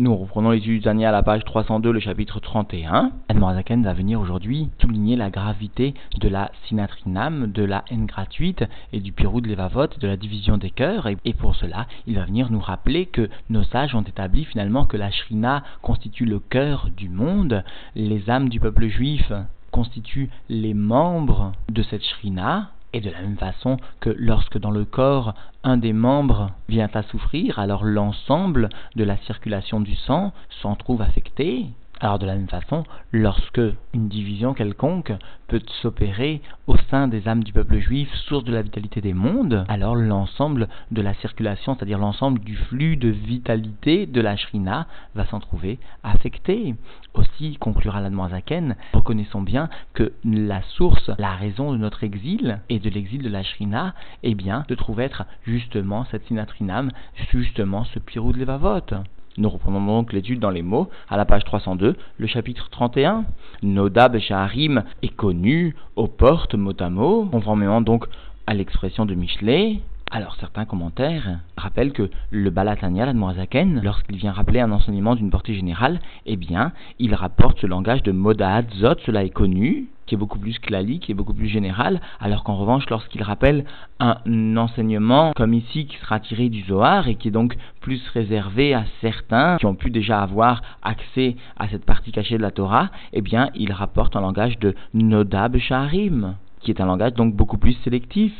Nous 0.00 0.14
reprenons 0.14 0.50
l'étude 0.50 0.88
du 0.88 1.04
à 1.04 1.10
la 1.10 1.24
page 1.24 1.44
302, 1.44 1.90
le 1.90 1.98
chapitre 1.98 2.38
31. 2.38 3.10
Admorazaken 3.28 3.82
va 3.82 3.94
venir 3.94 4.20
aujourd'hui 4.20 4.68
souligner 4.80 5.16
la 5.16 5.28
gravité 5.28 5.92
de 6.20 6.28
la 6.28 6.52
sinatrinam, 6.68 7.50
de 7.50 7.64
la 7.64 7.84
haine 7.90 8.06
gratuite 8.06 8.62
et 8.92 9.00
du 9.00 9.10
pirou 9.10 9.40
de 9.40 9.48
l'évavot, 9.48 9.88
de 9.98 10.06
la 10.06 10.16
division 10.16 10.56
des 10.56 10.70
cœurs. 10.70 11.08
Et 11.24 11.34
pour 11.34 11.56
cela, 11.56 11.88
il 12.06 12.14
va 12.14 12.26
venir 12.26 12.52
nous 12.52 12.60
rappeler 12.60 13.06
que 13.06 13.28
nos 13.50 13.64
sages 13.64 13.96
ont 13.96 14.02
établi 14.02 14.44
finalement 14.44 14.86
que 14.86 14.96
la 14.96 15.10
shrina 15.10 15.64
constitue 15.82 16.26
le 16.26 16.38
cœur 16.38 16.90
du 16.96 17.08
monde, 17.08 17.64
les 17.96 18.30
âmes 18.30 18.50
du 18.50 18.60
peuple 18.60 18.86
juif 18.86 19.32
constituent 19.72 20.30
les 20.48 20.74
membres 20.74 21.50
de 21.70 21.82
cette 21.82 22.04
shrina, 22.04 22.70
et 22.92 23.00
de 23.00 23.10
la 23.10 23.20
même 23.20 23.36
façon 23.36 23.76
que 24.00 24.10
lorsque 24.10 24.58
dans 24.58 24.70
le 24.70 24.84
corps 24.84 25.34
un 25.64 25.76
des 25.76 25.92
membres 25.92 26.50
vient 26.68 26.90
à 26.94 27.02
souffrir, 27.02 27.58
alors 27.58 27.84
l'ensemble 27.84 28.68
de 28.96 29.04
la 29.04 29.16
circulation 29.18 29.80
du 29.80 29.94
sang 29.94 30.32
s'en 30.62 30.76
trouve 30.76 31.02
affecté. 31.02 31.66
Alors 32.00 32.20
de 32.20 32.26
la 32.26 32.36
même 32.36 32.48
façon, 32.48 32.84
lorsque 33.10 33.60
une 33.92 34.08
division 34.08 34.54
quelconque 34.54 35.12
peut 35.48 35.60
s'opérer 35.82 36.40
au 36.68 36.76
sein 36.90 37.08
des 37.08 37.26
âmes 37.26 37.42
du 37.42 37.52
peuple 37.52 37.78
juif, 37.78 38.08
source 38.28 38.44
de 38.44 38.52
la 38.52 38.62
vitalité 38.62 39.00
des 39.00 39.14
mondes, 39.14 39.64
alors 39.68 39.96
l'ensemble 39.96 40.68
de 40.92 41.02
la 41.02 41.14
circulation, 41.14 41.74
c'est-à-dire 41.74 41.98
l'ensemble 41.98 42.38
du 42.38 42.54
flux 42.54 42.96
de 42.96 43.08
vitalité 43.08 44.06
de 44.06 44.20
la 44.20 44.36
shrina, 44.36 44.86
va 45.16 45.26
s'en 45.26 45.40
trouver 45.40 45.80
affecté. 46.04 46.76
Aussi, 47.14 47.56
conclura 47.56 48.00
la 48.00 48.10
Zaken, 48.28 48.76
reconnaissons 48.92 49.40
bien 49.40 49.68
que 49.94 50.12
la 50.24 50.62
source, 50.62 51.10
la 51.18 51.34
raison 51.34 51.72
de 51.72 51.78
notre 51.78 52.04
exil 52.04 52.60
et 52.68 52.78
de 52.78 52.90
l'exil 52.90 53.22
de 53.22 53.28
la 53.28 53.42
shrina, 53.42 53.94
eh 54.22 54.36
bien, 54.36 54.64
se 54.68 54.74
trouve 54.74 55.00
être 55.00 55.24
justement 55.44 56.04
cette 56.12 56.26
sinatrinam, 56.26 56.92
justement 57.32 57.84
ce 57.84 57.98
pirou 57.98 58.32
de 58.32 58.38
l'Evavot. 58.38 59.02
Nous 59.38 59.48
reprenons 59.48 59.80
donc 59.80 60.12
l'étude 60.12 60.40
dans 60.40 60.50
les 60.50 60.62
mots 60.62 60.88
à 61.08 61.16
la 61.16 61.24
page 61.24 61.44
302, 61.44 61.94
le 62.18 62.26
chapitre 62.26 62.68
31. 62.70 63.24
Noda 63.62 64.08
Beshaharim 64.08 64.82
est 65.02 65.14
connu 65.14 65.76
aux 65.94 66.08
portes 66.08 66.56
mot 66.56 66.72
à 66.80 66.90
mot, 66.90 67.24
conformément 67.24 67.80
donc 67.80 68.06
à 68.48 68.54
l'expression 68.54 69.06
de 69.06 69.14
Michelet. 69.14 69.78
Alors 70.10 70.36
certains 70.36 70.64
commentaires 70.64 71.40
rappellent 71.58 71.92
que 71.92 72.10
le 72.30 72.48
Balatania, 72.48 73.04
l'Admorazaken, 73.04 73.82
lorsqu'il 73.84 74.16
vient 74.16 74.32
rappeler 74.32 74.60
un 74.60 74.72
enseignement 74.72 75.14
d'une 75.14 75.30
portée 75.30 75.54
générale, 75.54 76.00
eh 76.24 76.36
bien, 76.36 76.72
il 76.98 77.14
rapporte 77.14 77.60
ce 77.60 77.66
langage 77.66 78.02
de 78.02 78.12
Moda 78.12 78.62
Zot, 78.78 78.94
cela 79.04 79.22
est 79.22 79.30
connu, 79.30 79.88
qui 80.06 80.14
est 80.14 80.18
beaucoup 80.18 80.38
plus 80.38 80.58
clali, 80.60 80.98
qui 80.98 81.12
est 81.12 81.14
beaucoup 81.14 81.34
plus 81.34 81.48
général, 81.48 82.00
alors 82.20 82.42
qu'en 82.42 82.56
revanche, 82.56 82.88
lorsqu'il 82.88 83.22
rappelle 83.22 83.66
un 84.00 84.56
enseignement 84.56 85.32
comme 85.36 85.52
ici 85.52 85.86
qui 85.86 85.98
sera 85.98 86.20
tiré 86.20 86.48
du 86.48 86.62
Zohar 86.62 87.08
et 87.08 87.16
qui 87.16 87.28
est 87.28 87.32
donc 87.32 87.58
plus 87.82 88.02
réservé 88.14 88.72
à 88.72 88.84
certains 89.02 89.58
qui 89.58 89.66
ont 89.66 89.74
pu 89.74 89.90
déjà 89.90 90.22
avoir 90.22 90.62
accès 90.82 91.36
à 91.58 91.68
cette 91.68 91.84
partie 91.84 92.12
cachée 92.12 92.38
de 92.38 92.42
la 92.42 92.50
Torah, 92.50 92.88
eh 93.12 93.20
bien, 93.20 93.50
il 93.54 93.72
rapporte 93.72 94.16
un 94.16 94.22
langage 94.22 94.58
de 94.58 94.74
Nodab 94.94 95.58
Shaharim 95.58 96.36
qui 96.60 96.70
est 96.70 96.80
un 96.80 96.86
langage 96.86 97.14
donc 97.14 97.34
beaucoup 97.34 97.58
plus 97.58 97.74
sélectif. 97.84 98.32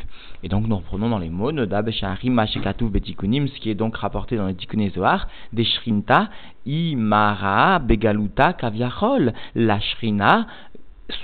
Et 0.43 0.49
donc 0.49 0.67
nous 0.67 0.77
reprenons 0.77 1.09
dans 1.09 1.19
les 1.19 1.31
mots 1.31 1.53
Nodab 1.53 1.91
Shaharim 1.91 2.41
Betikunim, 2.91 3.49
ce 3.49 3.61
qui 3.61 3.71
est 3.71 3.75
donc 3.75 3.97
rapporté 3.97 4.37
dans 4.37 4.47
le 4.47 4.55
Tikkun 4.55 4.89
Zohar, 4.91 5.29
des 5.53 5.65
Shrinta, 5.65 6.29
Imara, 6.67 7.79
Begaluta, 7.79 8.53
Kaviachol. 8.53 9.33
La 9.55 9.81
Shrina 9.81 10.47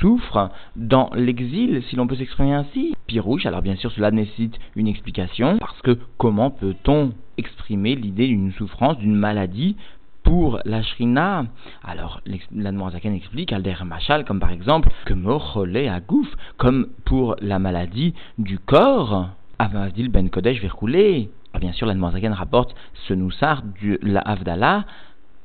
souffre 0.00 0.50
dans 0.76 1.10
l'exil, 1.14 1.82
si 1.88 1.96
l'on 1.96 2.06
peut 2.06 2.16
s'exprimer 2.16 2.54
ainsi. 2.54 2.94
Pirouche, 3.06 3.46
alors 3.46 3.62
bien 3.62 3.76
sûr 3.76 3.92
cela 3.92 4.10
nécessite 4.10 4.58
une 4.76 4.88
explication, 4.88 5.58
parce 5.58 5.80
que 5.82 5.98
comment 6.16 6.50
peut-on 6.50 7.12
exprimer 7.36 7.94
l'idée 7.94 8.28
d'une 8.28 8.52
souffrance, 8.52 8.98
d'une 8.98 9.14
maladie 9.14 9.76
pour 10.24 10.58
la 10.64 10.82
shrina, 10.82 11.44
alors 11.84 12.20
l'Admorazaken 12.52 13.14
explique 13.14 13.52
Alder 13.52 13.76
Machal, 13.84 14.24
comme 14.24 14.40
par 14.40 14.50
exemple 14.50 14.90
que 15.04 15.14
Mochole 15.14 15.76
Agouf, 15.76 16.26
comme 16.56 16.88
pour 17.04 17.36
la 17.40 17.58
maladie 17.58 18.14
du 18.38 18.58
corps, 18.58 19.28
Avadil 19.58 20.08
Ben 20.08 20.28
Kodesh 20.30 20.60
Verkoulé. 20.60 21.30
Bien 21.60 21.72
sûr, 21.72 21.86
l'Admorazaken 21.86 22.32
rapporte 22.32 22.74
ce 23.06 23.14
noussar 23.14 23.62
de 23.62 24.00
la 24.02 24.84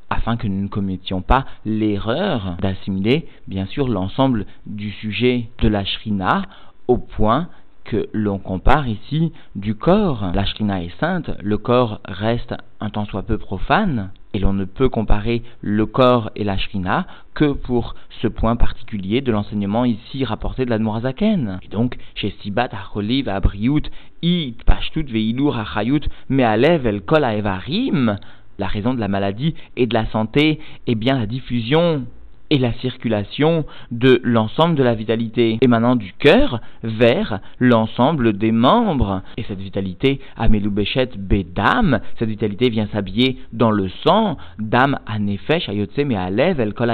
afin 0.10 0.38
que 0.38 0.48
nous 0.48 0.64
ne 0.64 0.68
commettions 0.68 1.22
pas 1.22 1.46
l'erreur 1.66 2.58
d'assimiler, 2.62 3.28
bien 3.48 3.68
sûr, 3.68 3.88
l'ensemble 3.88 4.46
du 4.66 4.92
sujet 4.92 5.50
de 5.62 5.68
la 5.68 5.86
shrina 5.86 6.42
au 6.88 6.98
point 6.98 7.48
que 7.84 8.10
l'on 8.14 8.40
compare 8.40 8.88
ici 8.88 9.32
du 9.56 9.76
corps. 9.76 10.32
La 10.34 10.46
shrina 10.46 10.84
est 10.84 10.98
sainte, 11.00 11.32
le 11.42 11.58
corps 11.58 12.02
reste 12.06 12.56
un 12.80 12.90
tant 12.90 13.06
soit 13.06 13.24
peu 13.24 13.38
profane, 13.38 14.12
et 14.34 14.40
l'on 14.40 14.54
ne 14.54 14.66
peut 14.66 14.90
comparer 14.90 15.42
le 15.62 15.86
corps 15.86 16.30
et 16.36 16.44
la 16.44 16.58
shrina 16.58 17.08
que 17.34 17.52
pour 17.52 17.96
ce 18.22 18.28
point 18.28 18.56
particulier 18.56 19.22
de 19.22 19.32
l'enseignement 19.32 19.86
ici 19.86 20.24
rapporté 20.26 20.66
de 20.66 20.70
l'Admorazaken. 20.70 21.60
Et 21.64 21.68
donc, 21.68 21.98
chez 22.16 22.36
Sibat 22.42 22.70
Acholiv 22.72 23.28
Abriut, 23.30 23.84
It 24.22 24.64
Pashtut 24.64 25.04
Veilur 25.04 25.58
Achayut 25.58 26.02
Mealev 26.30 26.86
El 26.86 27.02
Kol 27.02 27.24
Evarim, 27.24 28.18
la 28.60 28.68
raison 28.68 28.94
de 28.94 29.00
la 29.00 29.08
maladie 29.08 29.56
et 29.78 29.88
de 29.88 29.94
la 29.94 30.06
santé 30.08 30.60
est 30.86 30.96
bien 30.96 31.18
la 31.18 31.26
diffusion 31.26 32.06
et 32.50 32.58
la 32.58 32.74
circulation 32.74 33.66
de 33.92 34.20
l'ensemble 34.24 34.76
de 34.76 34.84
la 34.84 34.96
vitalité 34.96 35.58
émanant 35.62 35.96
du 35.96 36.14
cœur 36.14 36.60
vers 36.84 37.40
l'ensemble 37.60 38.38
des 38.38 38.52
membres. 38.52 39.22
Et 39.38 39.44
cette 39.44 39.60
vitalité, 39.60 40.20
Ameloubechet 40.38 41.12
Bedam, 41.18 42.00
cette 42.18 42.30
vitalité 42.30 42.70
vient 42.70 42.88
s'habiller 42.88 43.38
dans 43.54 43.72
le 43.72 43.90
sang, 44.04 44.38
Dam 44.58 45.00
Anefesh 45.06 45.70
Ayotse 45.70 45.98
Mealev 45.98 46.60
El 46.60 46.74
Kol 46.74 46.90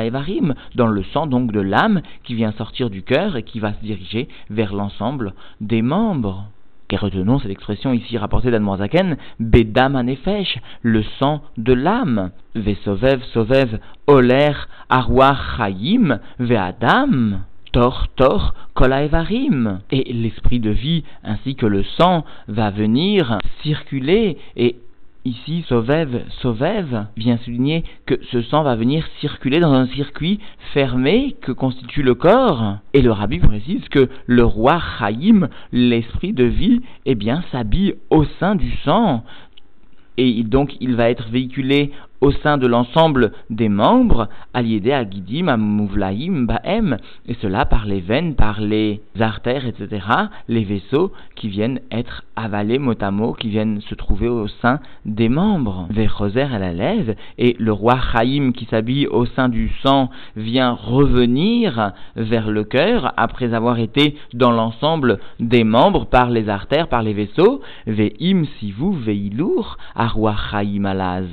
dans 0.76 0.88
le 0.88 1.04
sang 1.14 1.28
donc 1.28 1.52
de 1.52 1.62
l'âme 1.62 2.02
qui 2.24 2.36
vient 2.36 2.52
sortir 2.52 2.90
du 2.90 3.02
cœur 3.04 3.38
et 3.38 3.44
qui 3.44 3.60
va 3.60 3.74
se 3.74 3.80
diriger 3.80 4.28
vers 4.50 4.74
l'ensemble 4.74 5.34
des 5.62 5.82
membres. 5.82 6.46
Et 6.92 6.98
retenons 6.98 7.40
cette 7.40 7.52
expression 7.52 7.94
ici 7.94 8.18
rapportée 8.18 8.52
d'Admorazaken, 8.52 9.18
Bedam 9.40 9.96
anefesh, 9.96 10.60
le 10.84 11.04
sang 11.20 11.42
de 11.58 11.74
l'âme. 11.74 12.32
Vesovev, 12.54 13.24
sovev, 13.34 13.80
oler, 14.08 14.54
arwach 14.90 15.58
chayim, 15.58 16.20
ve'adam. 16.40 17.42
Tor, 17.72 18.08
tor, 18.16 18.54
kolaevarim. 18.76 19.80
Et 19.92 20.14
l'esprit 20.14 20.60
de 20.60 20.70
vie 20.70 21.04
ainsi 21.24 21.56
que 21.56 21.66
le 21.66 21.84
sang 21.84 22.24
va 22.48 22.70
venir 22.70 23.40
circuler 23.64 24.38
et 24.56 24.78
Ici, 25.28 25.66
Sovev, 25.68 26.22
Sovev 26.40 27.08
vient 27.18 27.38
souligner 27.38 27.84
que 28.06 28.14
ce 28.32 28.44
sang 28.44 28.62
va 28.62 28.76
venir 28.76 29.04
circuler 29.20 29.60
dans 29.60 29.74
un 29.74 29.88
circuit 29.88 30.40
fermé 30.72 31.36
que 31.42 31.52
constitue 31.52 32.04
le 32.04 32.14
corps. 32.14 32.78
Et 32.94 33.02
le 33.02 33.12
rabbi 33.12 33.40
précise 33.40 33.90
que 33.90 34.08
le 34.28 34.46
roi 34.46 34.80
Chaim, 35.00 35.50
l'esprit 35.72 36.32
de 36.32 36.44
vie, 36.44 36.82
eh 37.08 37.16
bien, 37.16 37.44
s'habille 37.52 37.96
au 38.12 38.24
sein 38.40 38.54
du 38.54 38.72
sang. 38.84 39.24
Et 40.18 40.44
donc, 40.44 40.78
il 40.80 40.96
va 40.96 41.10
être 41.10 41.28
véhiculé 41.30 41.92
au 42.22 42.32
sein 42.32 42.58
de 42.58 42.68
l'ensemble 42.68 43.32
des 43.50 43.70
membres, 43.70 44.28
Aliédé 44.54 44.92
à 44.92 45.10
Gidim, 45.10 45.48
à 45.48 45.58
Bahem, 45.58 46.98
et 47.28 47.36
cela 47.42 47.66
par 47.66 47.86
les 47.86 48.00
veines, 48.00 48.36
par 48.36 48.62
les 48.62 49.02
artères, 49.20 49.66
etc., 49.66 50.06
les 50.48 50.64
vaisseaux 50.64 51.12
qui 51.36 51.50
viennent 51.50 51.80
être 51.92 52.24
avalés 52.36 52.80
mot 52.80 52.94
à 53.00 53.12
mot, 53.12 53.34
qui 53.34 53.50
viennent 53.50 53.82
se 53.82 53.96
trouver 53.96 54.28
au 54.28 54.48
sein 54.48 54.80
des 55.06 55.30
membres. 55.30 55.88
Vers 55.90 56.18
Roser 56.18 56.42
à 56.42 56.60
la 56.60 56.74
lève, 56.74 57.16
et 57.38 57.56
le 57.60 57.72
roi 57.72 58.00
Chaïm 58.14 58.54
qui 58.54 58.66
s'habille 58.66 59.08
au 59.08 59.26
sein 59.26 59.50
du 59.50 59.70
sang 59.84 60.10
vient 60.36 60.72
revenir 60.72 61.92
vers 62.16 62.50
le 62.50 62.64
cœur 62.64 63.14
après 63.18 63.54
avoir 63.54 63.80
été 63.80 64.16
dans 64.34 64.52
l'ensemble 64.52 65.20
des 65.40 65.64
membres 65.64 66.06
par 66.06 66.30
les 66.30 66.50
artères, 66.50 66.88
par 66.88 67.04
les 67.04 67.14
vaisseaux. 67.14 67.62
Ve'im 67.88 68.46
sivu 68.60 68.96
ve'ilour, 68.96 69.78
à 69.96 70.08
roi 70.08 70.36
Chaïm 70.52 70.86
alaz 70.86 71.28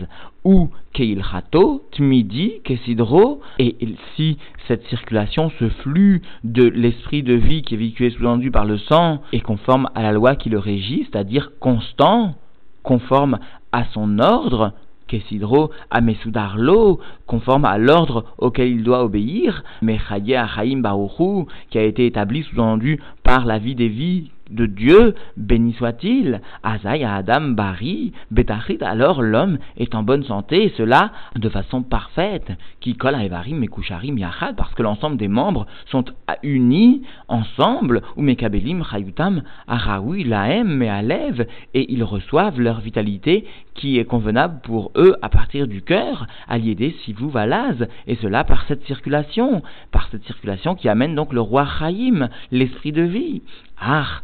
ou 0.44 0.70
Keilchato, 0.92 1.84
Tmidi, 1.92 2.60
Kesidro, 2.64 3.40
et 3.58 3.76
si 4.14 4.38
cette 4.68 4.84
circulation, 4.88 5.50
ce 5.58 5.68
flux 5.68 6.22
de 6.44 6.64
l'esprit 6.64 7.22
de 7.22 7.34
vie 7.34 7.62
qui 7.62 7.74
est 7.74 7.78
véhiculé 7.78 8.10
sous-entendu 8.10 8.50
par 8.50 8.64
le 8.64 8.78
sang 8.78 9.22
est 9.32 9.40
conforme 9.40 9.88
à 9.94 10.02
la 10.02 10.12
loi 10.12 10.36
qui 10.36 10.50
le 10.50 10.58
régit, 10.58 11.06
c'est-à-dire 11.10 11.52
constant, 11.60 12.34
conforme 12.82 13.38
à 13.72 13.84
son 13.92 14.18
ordre, 14.18 14.72
Kesidro, 15.06 15.70
Amesudarlo, 15.90 17.00
conforme 17.26 17.64
à 17.64 17.78
l'ordre 17.78 18.24
auquel 18.38 18.68
il 18.68 18.82
doit 18.82 19.04
obéir, 19.04 19.62
mais 19.82 19.98
Achaim 20.08 20.80
Baruchu, 20.80 21.46
qui 21.70 21.78
a 21.78 21.82
été 21.82 22.06
établi 22.06 22.42
sous-entendu 22.44 23.00
par 23.22 23.44
la 23.44 23.58
vie 23.58 23.74
des 23.74 23.88
vies 23.88 24.30
de 24.52 24.66
Dieu, 24.66 25.14
béni 25.36 25.72
soit-il, 25.74 26.40
Azaï 26.62 27.04
Adam 27.04 27.50
Bari, 27.50 28.12
Betachit, 28.30 28.78
alors 28.82 29.22
l'homme 29.22 29.58
est 29.76 29.94
en 29.94 30.02
bonne 30.02 30.24
santé, 30.24 30.64
et 30.64 30.72
cela 30.76 31.12
de 31.36 31.48
façon 31.48 31.82
parfaite, 31.82 32.52
qui 32.80 32.94
colle 32.94 33.14
à 33.14 33.24
Evarim, 33.24 33.58
Mekoucharim, 33.58 34.18
Yachad, 34.18 34.56
parce 34.56 34.74
que 34.74 34.82
l'ensemble 34.82 35.16
des 35.16 35.28
membres 35.28 35.66
sont 35.86 36.04
unis 36.42 37.02
ensemble, 37.28 38.02
ou 38.16 38.22
Mekabelim, 38.22 38.82
Chayutam, 38.84 39.42
Araoui, 39.66 40.24
Laem, 40.24 40.68
Mealev, 40.68 41.46
et 41.74 41.92
ils 41.92 42.04
reçoivent 42.04 42.60
leur 42.60 42.80
vitalité 42.80 43.46
qui 43.74 43.98
est 43.98 44.04
convenable 44.04 44.60
pour 44.62 44.92
eux 44.96 45.16
à 45.22 45.28
partir 45.28 45.66
du 45.66 45.82
cœur, 45.82 46.26
à 46.48 46.58
si 46.58 47.12
vous 47.12 47.30
valaz, 47.30 47.86
et 48.06 48.16
cela 48.16 48.44
par 48.44 48.64
cette 48.66 48.84
circulation, 48.84 49.62
par 49.90 50.08
cette 50.10 50.24
circulation 50.24 50.74
qui 50.74 50.88
amène 50.88 51.14
donc 51.14 51.32
le 51.32 51.40
roi 51.40 51.66
Chaim, 51.78 52.28
l'esprit 52.50 52.92
de 52.92 53.02
vie. 53.02 53.42
Ah. 53.84 54.20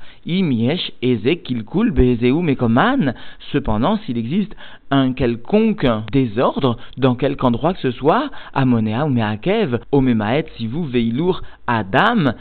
Cependant, 3.53 3.97
s'il 4.05 4.19
existe 4.19 4.57
un 4.91 5.13
quelconque 5.15 5.87
désordre 6.13 6.77
dans 6.97 7.15
quelque 7.17 7.45
endroit 7.45 7.75
que 7.75 7.81
ce 7.81 7.91
soit, 7.91 8.31
amonea 8.55 9.05
ou 9.05 9.09
meakev, 9.09 9.81
omemaet 9.91 10.47
si 10.57 10.67
vous 10.69 10.85
veilour 10.85 11.43
adam, 11.67 12.35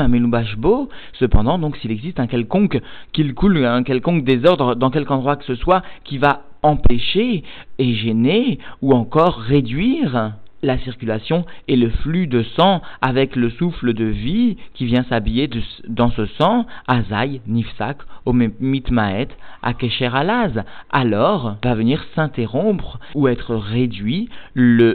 Amelubashbo. 0.00 0.88
Cependant, 1.20 1.58
donc, 1.58 1.76
s'il 1.76 1.92
existe 1.92 2.18
un 2.18 2.26
quelconque, 2.26 2.80
qu'il 3.12 3.34
coule 3.34 3.64
un 3.64 3.84
quelconque 3.84 4.24
désordre 4.24 4.74
dans 4.74 4.90
quelque 4.90 5.12
endroit 5.12 5.36
que 5.36 5.44
ce 5.44 5.54
soit, 5.54 5.82
qui 6.02 6.18
va 6.18 6.42
empêcher 6.62 7.44
et 7.78 7.94
gêner 7.94 8.58
ou 8.82 8.92
encore 8.92 9.38
réduire 9.38 10.32
la 10.62 10.78
circulation 10.78 11.44
et 11.68 11.76
le 11.76 11.90
flux 11.90 12.26
de 12.26 12.42
sang 12.42 12.82
avec 13.00 13.36
le 13.36 13.50
souffle 13.50 13.92
de 13.94 14.04
vie 14.04 14.56
qui 14.74 14.86
vient 14.86 15.04
s'habiller 15.04 15.48
dans 15.88 16.10
ce 16.10 16.26
sang, 16.26 16.66
Azaï, 16.86 17.40
Nifsak, 17.46 17.98
Mitmaet, 18.26 19.28
Akesher 19.62 20.10
Alaz, 20.12 20.64
alors 20.90 21.56
va 21.62 21.74
venir 21.74 22.04
s'interrompre 22.14 22.98
ou 23.14 23.28
être 23.28 23.54
réduit 23.54 24.28
le 24.54 24.94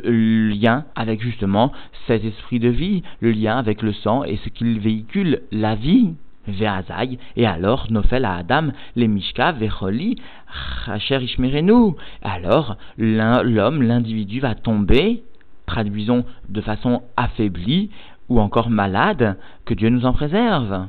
lien 0.50 0.86
avec 0.96 1.22
justement 1.22 1.72
cet 2.08 2.24
esprit 2.24 2.60
de 2.60 2.70
vie, 2.70 3.04
le 3.22 3.32
lien 3.32 3.58
avec 3.58 3.82
le 3.82 3.94
sang 3.94 4.24
et 4.24 4.38
ce 4.44 4.50
qu'il 4.50 4.80
véhicule, 4.80 5.42
la 5.52 5.76
vie. 5.76 6.14
Et 7.38 7.46
alors 7.48 7.88
Nofel 7.90 8.26
à 8.26 8.36
Adam, 8.36 8.72
les 8.98 9.08
Mishka, 9.08 9.54
Vecholi, 9.54 10.18
Hacher 10.86 11.24
Ishmerenu. 11.24 11.94
Alors 12.22 12.76
l'homme, 12.98 13.82
l'individu 13.82 14.42
va 14.42 14.54
tomber 14.54 15.24
traduisons 15.74 16.24
de 16.50 16.62
façon 16.62 17.02
affaiblie 17.18 17.90
ou 18.30 18.40
encore 18.40 18.70
malade, 18.70 19.38
que 19.66 19.74
Dieu 19.74 19.90
nous 19.90 20.06
en 20.06 20.14
préserve. 20.14 20.88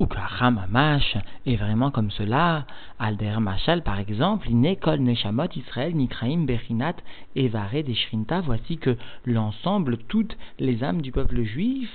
Ou 0.00 0.06
Mamash 0.40 1.16
est 1.46 1.56
vraiment 1.56 1.90
comme 1.90 2.10
cela. 2.10 2.66
Alder 2.98 3.36
Machal, 3.40 3.82
par 3.82 3.98
exemple, 3.98 4.48
Neshamot 4.50 5.52
Israël 5.54 5.94
Nikraim 5.94 6.44
Berinat 6.44 6.96
Evare 7.36 7.84
Deshrinta. 7.86 8.40
Voici 8.40 8.78
que 8.78 8.96
l'ensemble, 9.24 9.98
toutes 10.08 10.36
les 10.58 10.82
âmes 10.82 11.02
du 11.02 11.12
peuple 11.12 11.42
juif 11.42 11.90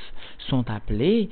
sont 0.49 0.69
appelées 0.69 1.29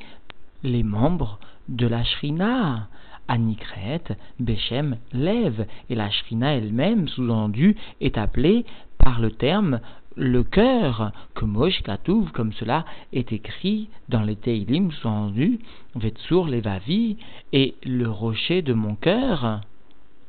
les 0.63 0.83
membres 0.83 1.39
de 1.69 1.87
la 1.87 2.03
Shrina. 2.03 2.87
Anikret, 3.27 4.03
Bechem, 4.39 4.97
Lev, 5.11 5.65
et 5.89 5.95
la 5.95 6.11
Shrina 6.11 6.55
elle-même, 6.55 7.07
sous-entendu, 7.07 7.75
est 8.01 8.19
appelée 8.19 8.65
par 8.99 9.19
le 9.19 9.31
terme 9.31 9.79
le 10.15 10.43
cœur, 10.43 11.11
que 11.33 11.45
Mosh 11.45 11.81
Katouv, 11.83 12.31
comme 12.31 12.53
cela 12.53 12.85
est 13.13 13.31
écrit 13.33 13.89
dans 14.09 14.21
les 14.21 14.35
Teilim, 14.35 14.91
sous-entendu, 14.91 15.59
Vetsur 15.95 16.45
Levavi, 16.45 17.17
et 17.53 17.75
le 17.83 18.09
rocher 18.09 18.61
de 18.61 18.73
mon 18.73 18.95
cœur. 18.95 19.61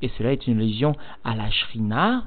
Et 0.02 0.10
cela 0.18 0.32
est 0.32 0.46
une 0.46 0.58
allusion 0.58 0.94
à 1.24 1.36
la 1.36 1.50
Shrina, 1.50 2.24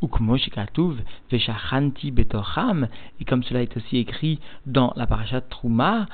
ou 0.00 0.08
Katuv, 0.08 1.02
Veshachanti 1.30 2.10
Betocham, 2.10 2.88
et 3.20 3.24
comme 3.24 3.42
cela 3.42 3.62
est 3.62 3.76
aussi 3.76 3.98
écrit 3.98 4.38
dans 4.66 4.92
la 4.96 5.06
parashat 5.06 5.40
Trouma, 5.42 6.06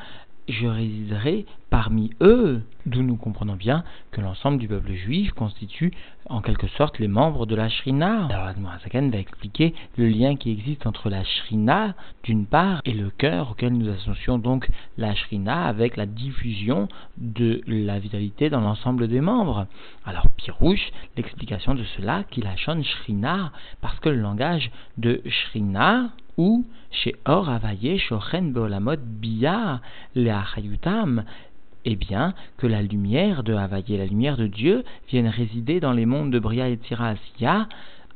je 0.49 0.67
résiderai 0.67 1.47
parmi 1.71 2.11
eux, 2.21 2.63
d'où 2.87 3.03
nous 3.03 3.17
comprenons 3.17 3.55
bien 3.55 3.85
que 4.11 4.21
l'ensemble 4.21 4.59
du 4.59 4.67
peuple 4.67 4.93
juif 4.93 5.33
constitue 5.33 5.93
en 6.29 6.41
quelque 6.41 6.67
sorte 6.69 6.99
les 6.99 7.09
membres 7.09 7.47
de 7.47 7.55
la 7.55 7.69
Shrina. 7.69 8.27
Alors 8.27 8.47
Admorazakan 8.47 9.11
va 9.11 9.19
expliquer 9.19 9.75
le 9.97 10.09
lien 10.09 10.37
qui 10.37 10.51
existe 10.51 10.87
entre 10.87 11.09
la 11.09 11.23
Shrina 11.23 11.95
d'une 12.25 12.47
part 12.47 12.81
et 12.85 12.93
le 12.93 13.11
cœur 13.11 13.53
auquel 13.53 13.73
nous 13.73 13.89
associons 13.89 14.39
donc 14.39 14.69
la 14.99 15.15
Shrina 15.15 15.67
avec 15.67 15.97
la 15.97 16.07
diffusion 16.07 16.89
de 17.19 17.63
la 17.67 17.99
vitalité 17.99 18.51
dans 18.51 18.61
l'ensemble 18.61 19.07
des 19.07 19.21
membres. 19.21 19.67
Alors 20.05 20.27
Pirouche, 20.37 20.91
l'explication 21.17 21.75
de 21.75 21.85
cela 21.97 22.25
qu'il 22.31 22.47
a 22.47 22.57
Shrina 22.57 23.53
parce 23.81 23.99
que 24.01 24.09
le 24.09 24.21
langage 24.21 24.71
de 24.99 25.23
Shrina 25.27 26.11
ou 26.41 26.65
chez 26.91 27.17
Or 27.27 27.51
Avaye 27.51 27.99
Shochen 27.99 28.53
Beolamot 28.53 28.97
Bia 28.97 29.83
Leachayutam, 30.15 31.25
eh 31.85 31.97
bien, 31.97 32.33
que 32.57 32.67
la 32.67 32.81
lumière 32.81 33.43
de 33.43 33.53
Havaye, 33.53 33.99
la 33.99 34.07
lumière 34.07 34.39
de 34.39 34.47
Dieu, 34.47 34.85
vienne 35.11 35.29
résider 35.29 35.81
dans 35.81 35.93
les 35.93 36.07
mondes 36.07 36.31
de 36.31 36.39
Bria 36.39 36.69
et 36.69 36.79
Tirasiya, 36.79 37.69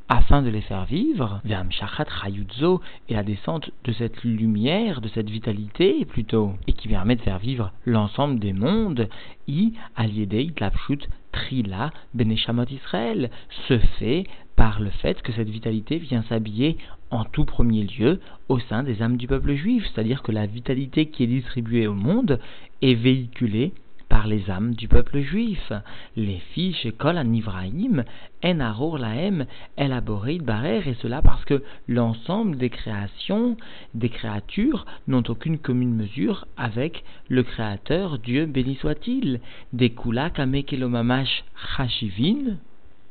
afin 0.09 0.41
de 0.41 0.49
les 0.49 0.61
faire 0.61 0.85
vivre, 0.85 1.41
et 1.45 3.13
la 3.13 3.23
descente 3.23 3.71
de 3.83 3.91
cette 3.91 4.23
lumière, 4.23 5.01
de 5.01 5.07
cette 5.09 5.29
vitalité 5.29 6.03
plutôt, 6.05 6.53
et 6.67 6.73
qui 6.73 6.87
permet 6.87 7.15
de 7.15 7.21
faire 7.21 7.39
vivre 7.39 7.71
l'ensemble 7.85 8.39
des 8.39 8.53
mondes, 8.53 9.07
i 9.47 9.73
aliedei 9.95 10.51
tlapshut 10.51 11.07
trila 11.31 11.91
beneshamot 12.15 12.65
Israël, 12.69 13.29
se 13.67 13.77
fait 13.99 14.25
par 14.55 14.79
le 14.79 14.89
fait 14.89 15.21
que 15.21 15.31
cette 15.33 15.49
vitalité 15.49 15.97
vient 15.97 16.23
s'habiller 16.23 16.77
en 17.11 17.23
tout 17.23 17.45
premier 17.45 17.83
lieu 17.83 18.19
au 18.49 18.59
sein 18.59 18.83
des 18.83 19.01
âmes 19.01 19.17
du 19.17 19.27
peuple 19.27 19.55
juif, 19.55 19.85
c'est-à-dire 19.93 20.23
que 20.23 20.31
la 20.31 20.45
vitalité 20.45 21.07
qui 21.07 21.23
est 21.23 21.27
distribuée 21.27 21.87
au 21.87 21.93
monde 21.93 22.39
est 22.81 22.95
véhiculée 22.95 23.73
par 24.09 24.27
les 24.27 24.49
âmes 24.49 24.75
du 24.75 24.87
peuple 24.87 25.19
juif. 25.19 25.71
Les 26.15 26.37
filles 26.53 26.73
chez 26.73 26.91
Kol 26.91 27.17
Anivraïm, 27.17 28.03
En 28.43 28.59
Aror 28.59 28.97
Laem, 28.97 29.45
Elaboré 29.77 30.37
Barer, 30.37 30.83
et 30.87 30.95
cela 31.01 31.21
parce 31.21 31.43
que 31.45 31.63
l'ensemble 31.87 32.57
des 32.57 32.69
créations, 32.69 33.57
des 33.93 34.09
créatures, 34.09 34.85
n'ont 35.07 35.23
aucune 35.27 35.57
commune 35.57 35.95
mesure 35.95 36.47
avec 36.55 37.03
le 37.29 37.43
Créateur, 37.43 38.19
Dieu 38.19 38.45
béni 38.45 38.75
soit-il. 38.75 39.41
Des 39.73 39.89
Kula 39.89 40.29
Kamekelomamash 40.29 41.43
Chashivin, 41.75 42.57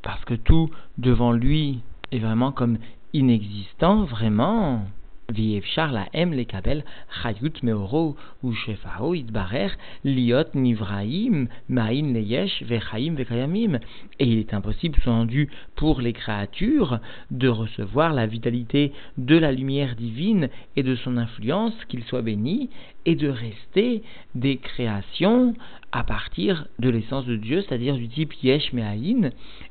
parce 0.05 0.25
que 0.25 0.35
tout 0.35 0.71
devant 0.99 1.33
lui 1.33 1.81
est 2.13 2.19
vraiment 2.19 2.53
comme 2.53 2.79
inexistant, 3.13 4.05
vraiment. 4.05 4.85
Vievchar 5.33 5.91
la 5.91 6.07
M 6.13 6.35
les 6.35 6.45
kabel 6.45 6.85
chayut 7.23 7.63
meoro 7.63 8.15
ou 8.43 8.53
shefao 8.53 9.15
itbarer 9.15 9.71
liot 10.05 10.53
nivraim 10.55 11.47
maim 11.71 12.13
leyesh 12.13 12.63
vechaim 12.65 13.15
vekayamim. 13.15 13.79
Et 14.19 14.27
il 14.27 14.39
est 14.41 14.53
impossible, 14.53 15.01
sous-entendu, 15.01 15.49
pour 15.77 16.03
les 16.03 16.13
créatures 16.13 17.01
de 17.31 17.49
recevoir 17.49 18.13
la 18.13 18.27
vitalité 18.27 18.93
de 19.17 19.39
la 19.39 19.51
lumière 19.51 19.97
divine 19.97 20.51
et 20.77 20.83
de 20.83 20.95
son 20.95 21.17
influence, 21.17 21.73
qu'ils 21.89 22.05
soient 22.05 22.21
béni, 22.21 22.69
et 23.07 23.17
de 23.17 23.29
rester 23.29 24.03
des 24.35 24.59
créations 24.59 25.55
à 25.91 26.05
partir 26.05 26.67
de 26.79 26.91
l'essence 26.91 27.25
de 27.25 27.37
Dieu, 27.37 27.63
c'est-à-dire 27.63 27.97
du 27.97 28.09
type 28.09 28.35
yesh 28.43 28.73
meaïn, 28.75 29.31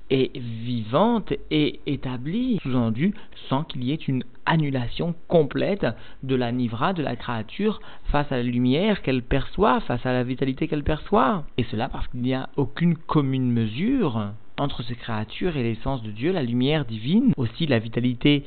et 0.10 0.31
vivante 0.36 1.33
et 1.50 1.79
établie, 1.86 2.60
sous-entendu, 2.63 3.13
sans 3.50 3.63
qu'il 3.63 3.83
y 3.83 3.91
ait 3.91 3.95
une 3.95 4.24
annulation 4.45 5.15
complète 5.27 5.86
de 6.24 6.36
la 6.36 6.51
nivra, 6.51 6.93
de 6.93 7.01
la 7.01 7.15
créature, 7.15 7.79
face 8.05 8.31
à 8.31 8.38
la 8.38 8.43
lumière 8.43 9.01
qu'elle 9.01 9.24
perçoit, 9.24 9.79
face 9.81 10.05
à 10.05 10.13
la 10.13 10.24
vitalité 10.24 10.67
qu'elle 10.67 10.83
perçoit. 10.83 11.45
Et 11.57 11.63
cela 11.63 11.89
parce 11.89 12.07
qu'il 12.07 12.22
n'y 12.22 12.33
a 12.33 12.50
aucune 12.57 12.95
commune 12.95 13.51
mesure 13.51 14.33
entre 14.60 14.83
ces 14.83 14.95
créatures 14.95 15.57
et 15.57 15.63
l'essence 15.63 16.03
de 16.03 16.12
Dieu, 16.12 16.31
la 16.31 16.43
lumière 16.43 16.86
divine, 16.86 17.33
aussi 17.38 17.65
la 17.65 17.79
vitalité 17.79 18.43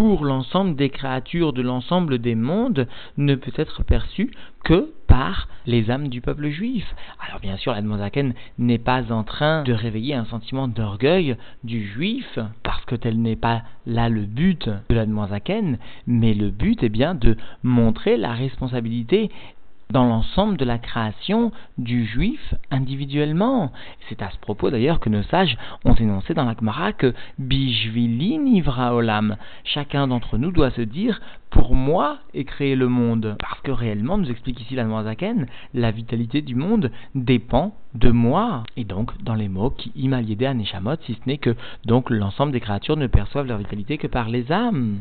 pour 0.00 0.24
l'ensemble 0.24 0.76
des 0.76 0.88
créatures 0.88 1.52
de 1.52 1.60
l'ensemble 1.60 2.20
des 2.20 2.34
mondes 2.34 2.88
ne 3.18 3.34
peut 3.34 3.52
être 3.56 3.82
perçue 3.84 4.30
que 4.64 4.94
par 5.06 5.46
les 5.66 5.90
âmes 5.90 6.08
du 6.08 6.22
peuple 6.22 6.48
juif. 6.48 6.86
Alors 7.28 7.38
bien 7.38 7.58
sûr, 7.58 7.74
la 7.74 7.82
Zaken 7.82 8.32
n'est 8.58 8.78
pas 8.78 9.12
en 9.12 9.24
train 9.24 9.62
de 9.62 9.74
réveiller 9.74 10.14
un 10.14 10.24
sentiment 10.24 10.68
d'orgueil 10.68 11.36
du 11.64 11.86
juif, 11.86 12.38
parce 12.62 12.82
que 12.86 12.94
tel 12.94 13.20
n'est 13.20 13.36
pas 13.36 13.60
là 13.84 14.08
le 14.08 14.22
but 14.22 14.70
de 14.88 14.94
la 14.94 15.04
Zaken, 15.26 15.78
mais 16.06 16.32
le 16.32 16.48
but 16.48 16.82
est 16.82 16.88
bien 16.88 17.14
de 17.14 17.36
montrer 17.62 18.16
la 18.16 18.32
responsabilité 18.32 19.30
dans 19.90 20.04
l'ensemble 20.04 20.56
de 20.56 20.64
la 20.64 20.78
création 20.78 21.52
du 21.78 22.06
juif 22.06 22.54
individuellement. 22.70 23.72
C'est 24.08 24.22
à 24.22 24.30
ce 24.30 24.38
propos 24.38 24.70
d'ailleurs 24.70 25.00
que 25.00 25.08
nos 25.08 25.22
sages 25.24 25.56
ont 25.84 25.94
énoncé 25.94 26.34
dans 26.34 26.44
la 26.44 26.54
Gemara 26.58 26.92
que 26.92 27.14
Bishvili 27.38 28.38
Nivra 28.38 28.94
Olam. 28.94 29.36
Chacun 29.64 30.08
d'entre 30.08 30.38
nous 30.38 30.52
doit 30.52 30.70
se 30.70 30.82
dire 30.82 31.20
pour 31.50 31.74
moi 31.74 32.18
est 32.32 32.44
créé 32.44 32.76
le 32.76 32.88
monde. 32.88 33.36
Parce 33.40 33.60
que 33.60 33.72
réellement, 33.72 34.16
nous 34.16 34.30
explique 34.30 34.60
ici 34.60 34.74
la 34.74 34.84
Noazaken, 34.84 35.46
la 35.74 35.90
vitalité 35.90 36.42
du 36.42 36.54
monde 36.54 36.90
dépend 37.14 37.74
de 37.94 38.10
moi. 38.10 38.62
Et 38.76 38.84
donc, 38.84 39.20
dans 39.22 39.34
les 39.34 39.48
mots 39.48 39.70
qui 39.70 39.92
imaliédé 39.96 40.46
à 40.46 40.54
Neshamot, 40.54 40.96
si 41.04 41.14
ce 41.14 41.28
n'est 41.28 41.38
que 41.38 41.56
donc 41.84 42.10
l'ensemble 42.10 42.52
des 42.52 42.60
créatures 42.60 42.96
ne 42.96 43.08
perçoivent 43.08 43.46
leur 43.46 43.58
vitalité 43.58 43.98
que 43.98 44.06
par 44.06 44.28
les 44.28 44.52
âmes. 44.52 45.00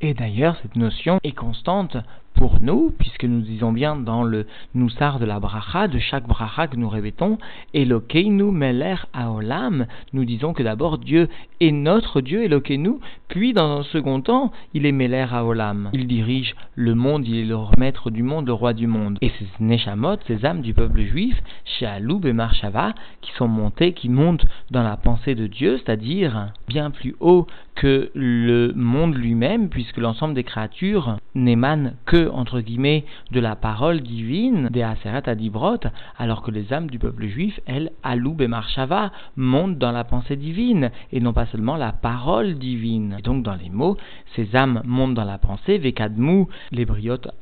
Et 0.00 0.14
d'ailleurs, 0.14 0.56
cette 0.62 0.76
notion 0.76 1.18
est 1.24 1.32
constante 1.32 1.96
pour 2.38 2.60
nous, 2.60 2.94
puisque 2.96 3.24
nous 3.24 3.40
disons 3.40 3.72
bien 3.72 3.96
dans 3.96 4.22
le 4.22 4.46
Noussar 4.72 5.18
de 5.18 5.24
la 5.24 5.40
bracha, 5.40 5.88
de 5.88 5.98
chaque 5.98 6.28
bracha 6.28 6.68
que 6.68 6.76
nous 6.76 6.88
répétons, 6.88 7.36
Elokeinu 7.74 8.52
Meler 8.52 8.94
Aolam, 9.12 9.86
nous 10.12 10.24
disons 10.24 10.52
que 10.52 10.62
d'abord 10.62 10.98
Dieu 10.98 11.28
est 11.60 11.72
notre 11.72 12.20
Dieu, 12.20 12.44
Elokeinu, 12.44 13.00
puis 13.26 13.52
dans 13.52 13.80
un 13.80 13.82
second 13.82 14.20
temps, 14.20 14.52
il 14.72 14.86
est 14.86 14.92
Meler 14.92 15.26
Aolam. 15.32 15.90
Il 15.92 16.06
dirige 16.06 16.54
le 16.76 16.94
monde, 16.94 17.26
il 17.26 17.38
est 17.38 17.44
le 17.44 17.56
maître 17.76 18.10
du 18.10 18.22
monde, 18.22 18.46
le 18.46 18.52
roi 18.52 18.72
du 18.72 18.86
monde. 18.86 19.18
Et 19.20 19.30
ces 19.30 19.46
Neshamot, 19.58 20.18
ces 20.28 20.46
âmes 20.46 20.62
du 20.62 20.74
peuple 20.74 21.02
juif, 21.02 21.36
Shealoub 21.64 22.24
et 22.24 22.32
Marshava, 22.32 22.94
qui 23.20 23.32
sont 23.32 23.48
montées, 23.48 23.94
qui 23.94 24.08
montent 24.08 24.46
dans 24.70 24.84
la 24.84 24.96
pensée 24.96 25.34
de 25.34 25.48
Dieu, 25.48 25.78
c'est-à-dire 25.78 26.52
bien 26.68 26.92
plus 26.92 27.16
haut 27.18 27.48
que 27.74 28.10
le 28.14 28.72
monde 28.74 29.16
lui-même, 29.16 29.68
puisque 29.68 29.98
l'ensemble 29.98 30.34
des 30.34 30.44
créatures 30.44 31.16
n'émanent 31.34 31.92
que 32.06 32.27
entre 32.28 32.60
guillemets, 32.60 33.04
de 33.30 33.40
la 33.40 33.56
parole 33.56 34.00
divine 34.00 34.68
des 34.70 34.82
Aseret 34.82 35.28
Adibrot, 35.28 35.78
alors 36.16 36.42
que 36.42 36.50
les 36.50 36.72
âmes 36.72 36.90
du 36.90 36.98
peuple 36.98 37.26
juif, 37.26 37.60
elles, 37.66 37.90
Aloub 38.02 38.40
et 38.40 38.48
Marshava, 38.48 39.12
montent 39.36 39.78
dans 39.78 39.92
la 39.92 40.04
pensée 40.04 40.36
divine, 40.36 40.90
et 41.12 41.20
non 41.20 41.32
pas 41.32 41.46
seulement 41.46 41.76
la 41.76 41.92
parole 41.92 42.54
divine. 42.54 43.16
Et 43.18 43.22
donc, 43.22 43.42
dans 43.42 43.54
les 43.54 43.70
mots, 43.70 43.96
ces 44.36 44.54
âmes 44.56 44.82
montent 44.84 45.14
dans 45.14 45.24
la 45.24 45.38
pensée, 45.38 45.78
Vekadmu, 45.78 46.46
les 46.72 46.86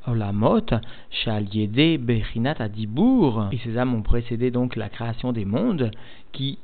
Olamot, 0.06 0.66
Shaliede, 1.10 2.00
Bechinat 2.00 2.56
Adibour, 2.58 3.48
et 3.52 3.58
ces 3.58 3.78
âmes 3.78 3.94
ont 3.94 4.02
précédé 4.02 4.50
donc 4.50 4.76
la 4.76 4.88
création 4.88 5.32
des 5.32 5.44
mondes, 5.44 5.90
qui 6.32 6.58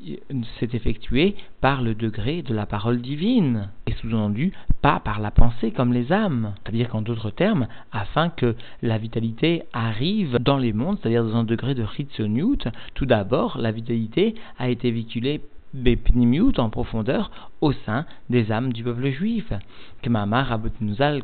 s'est 0.61 0.69
effectuée 0.75 1.35
par 1.62 1.81
le 1.81 1.95
degré 1.95 2.43
de 2.43 2.52
la 2.52 2.67
parole 2.67 3.00
divine, 3.00 3.71
et 3.87 3.93
sous-entendu 3.95 4.52
pas 4.83 5.00
par 5.00 5.19
la 5.19 5.31
pensée 5.31 5.71
comme 5.71 5.95
les 5.95 6.12
âmes. 6.12 6.52
C'est-à-dire 6.62 6.91
qu'en 6.91 7.00
d'autres 7.00 7.31
termes, 7.31 7.67
afin 8.12 8.28
que 8.28 8.54
la 8.83 8.99
vitalité 8.99 9.62
arrive 9.73 10.37
dans 10.38 10.59
les 10.59 10.75
mondes, 10.75 10.99
c'est-à-dire 11.00 11.25
dans 11.25 11.37
un 11.37 11.45
degré 11.45 11.75
de 11.75 11.85
Hitzoniut, 11.99 12.59
tout 12.95 13.07
d'abord, 13.07 13.57
la 13.59 13.73
vitalité 13.73 14.35
a 14.59 14.69
été 14.69 14.90
véhiculée 14.90 15.40
En 15.75 16.69
profondeur 16.69 17.31
au 17.62 17.73
sein 17.73 18.05
des 18.29 18.52
âmes 18.52 18.73
du 18.73 18.85
peuple 18.85 19.11
juif. 19.11 19.52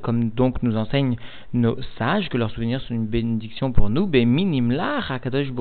comme 0.01 0.31
donc 0.31 0.63
nous 0.63 0.77
enseignent 0.77 1.17
nos 1.53 1.77
sages, 1.99 2.29
que 2.31 2.39
leurs 2.39 2.51
souvenirs 2.51 2.81
sont 2.81 2.95
une 2.95 3.07
bénédiction 3.07 3.73
pour 3.73 3.91
nous, 3.91 4.11
Akadosh 5.11 5.53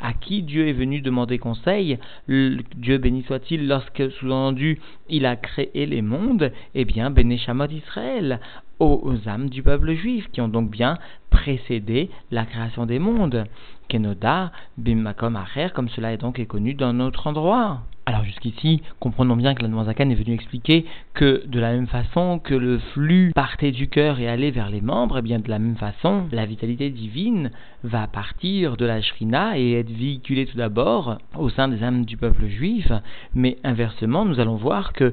à 0.00 0.12
qui 0.14 0.42
Dieu 0.42 0.68
est 0.68 0.72
venu 0.72 1.00
demander 1.02 1.38
conseil, 1.38 1.98
Dieu 2.28 2.98
béni 2.98 3.24
soit-il, 3.24 3.68
lorsque 3.68 4.10
sous-entendu 4.12 4.80
il 5.08 5.26
a 5.26 5.36
créé 5.36 5.84
les 5.86 6.02
mondes, 6.02 6.50
eh 6.74 6.84
bien, 6.84 7.10
Beneshamot 7.10 7.66
Israël, 7.66 8.40
aux 8.78 9.14
âmes 9.26 9.48
du 9.48 9.62
peuple 9.62 9.92
juif, 9.94 10.28
qui 10.32 10.40
ont 10.40 10.48
donc 10.48 10.70
bien 10.70 10.98
précédé 11.30 12.10
la 12.30 12.44
création 12.44 12.86
des 12.86 12.98
mondes. 12.98 13.46
Kenoda, 13.92 14.52
Bimmakom 14.78 15.36
Acher, 15.36 15.68
comme 15.74 15.90
cela 15.90 16.14
est 16.14 16.16
donc 16.16 16.42
connu 16.46 16.72
dans 16.72 16.94
notre 16.94 17.26
endroit. 17.26 17.82
Alors 18.06 18.24
jusqu'ici, 18.24 18.80
comprenons 19.00 19.36
bien 19.36 19.54
que 19.54 19.62
la 19.62 19.84
Zakan 19.84 20.08
est 20.08 20.14
venu 20.14 20.32
expliquer 20.32 20.86
que 21.12 21.46
de 21.46 21.60
la 21.60 21.72
même 21.72 21.86
façon 21.86 22.40
que 22.42 22.54
le 22.54 22.78
flux 22.78 23.32
partait 23.34 23.70
du 23.70 23.88
cœur 23.88 24.18
et 24.18 24.28
allait 24.28 24.50
vers 24.50 24.70
les 24.70 24.80
membres, 24.80 25.16
et 25.16 25.18
eh 25.18 25.22
bien 25.22 25.38
de 25.38 25.48
la 25.50 25.58
même 25.58 25.76
façon, 25.76 26.26
la 26.32 26.46
vitalité 26.46 26.88
divine 26.88 27.50
va 27.84 28.06
partir 28.06 28.78
de 28.78 28.86
la 28.86 29.02
Shrina 29.02 29.58
et 29.58 29.74
être 29.74 29.90
véhiculée 29.90 30.46
tout 30.46 30.56
d'abord 30.56 31.18
au 31.36 31.50
sein 31.50 31.68
des 31.68 31.84
âmes 31.84 32.06
du 32.06 32.16
peuple 32.16 32.46
juif, 32.46 32.90
mais 33.34 33.58
inversement, 33.62 34.24
nous 34.24 34.40
allons 34.40 34.56
voir 34.56 34.94
que 34.94 35.12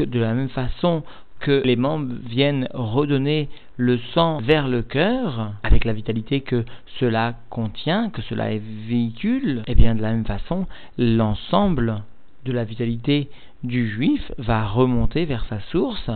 de 0.00 0.18
la 0.18 0.32
même 0.32 0.48
façon 0.48 1.02
que 1.44 1.60
les 1.62 1.76
membres 1.76 2.14
viennent 2.24 2.68
redonner 2.72 3.50
le 3.76 3.98
sang 4.14 4.38
vers 4.40 4.66
le 4.66 4.80
cœur, 4.80 5.52
avec 5.62 5.84
la 5.84 5.92
vitalité 5.92 6.40
que 6.40 6.64
cela 6.98 7.34
contient, 7.50 8.08
que 8.08 8.22
cela 8.22 8.48
véhicule, 8.88 9.62
et 9.66 9.72
eh 9.72 9.74
bien 9.74 9.94
de 9.94 10.00
la 10.00 10.12
même 10.12 10.24
façon, 10.24 10.66
l'ensemble 10.96 12.02
de 12.46 12.52
la 12.52 12.64
vitalité 12.64 13.28
du 13.62 13.90
juif 13.90 14.32
va 14.38 14.66
remonter 14.66 15.26
vers 15.26 15.44
sa 15.44 15.60
source, 15.70 16.10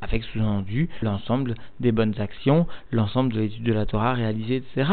avec 0.00 0.24
sous-entendu 0.24 0.88
l'ensemble 1.00 1.54
des 1.78 1.92
bonnes 1.92 2.20
actions, 2.20 2.66
l'ensemble 2.90 3.32
de 3.32 3.40
l'étude 3.40 3.62
de 3.62 3.72
la 3.72 3.86
Torah 3.86 4.14
réalisée, 4.14 4.56
etc. 4.56 4.90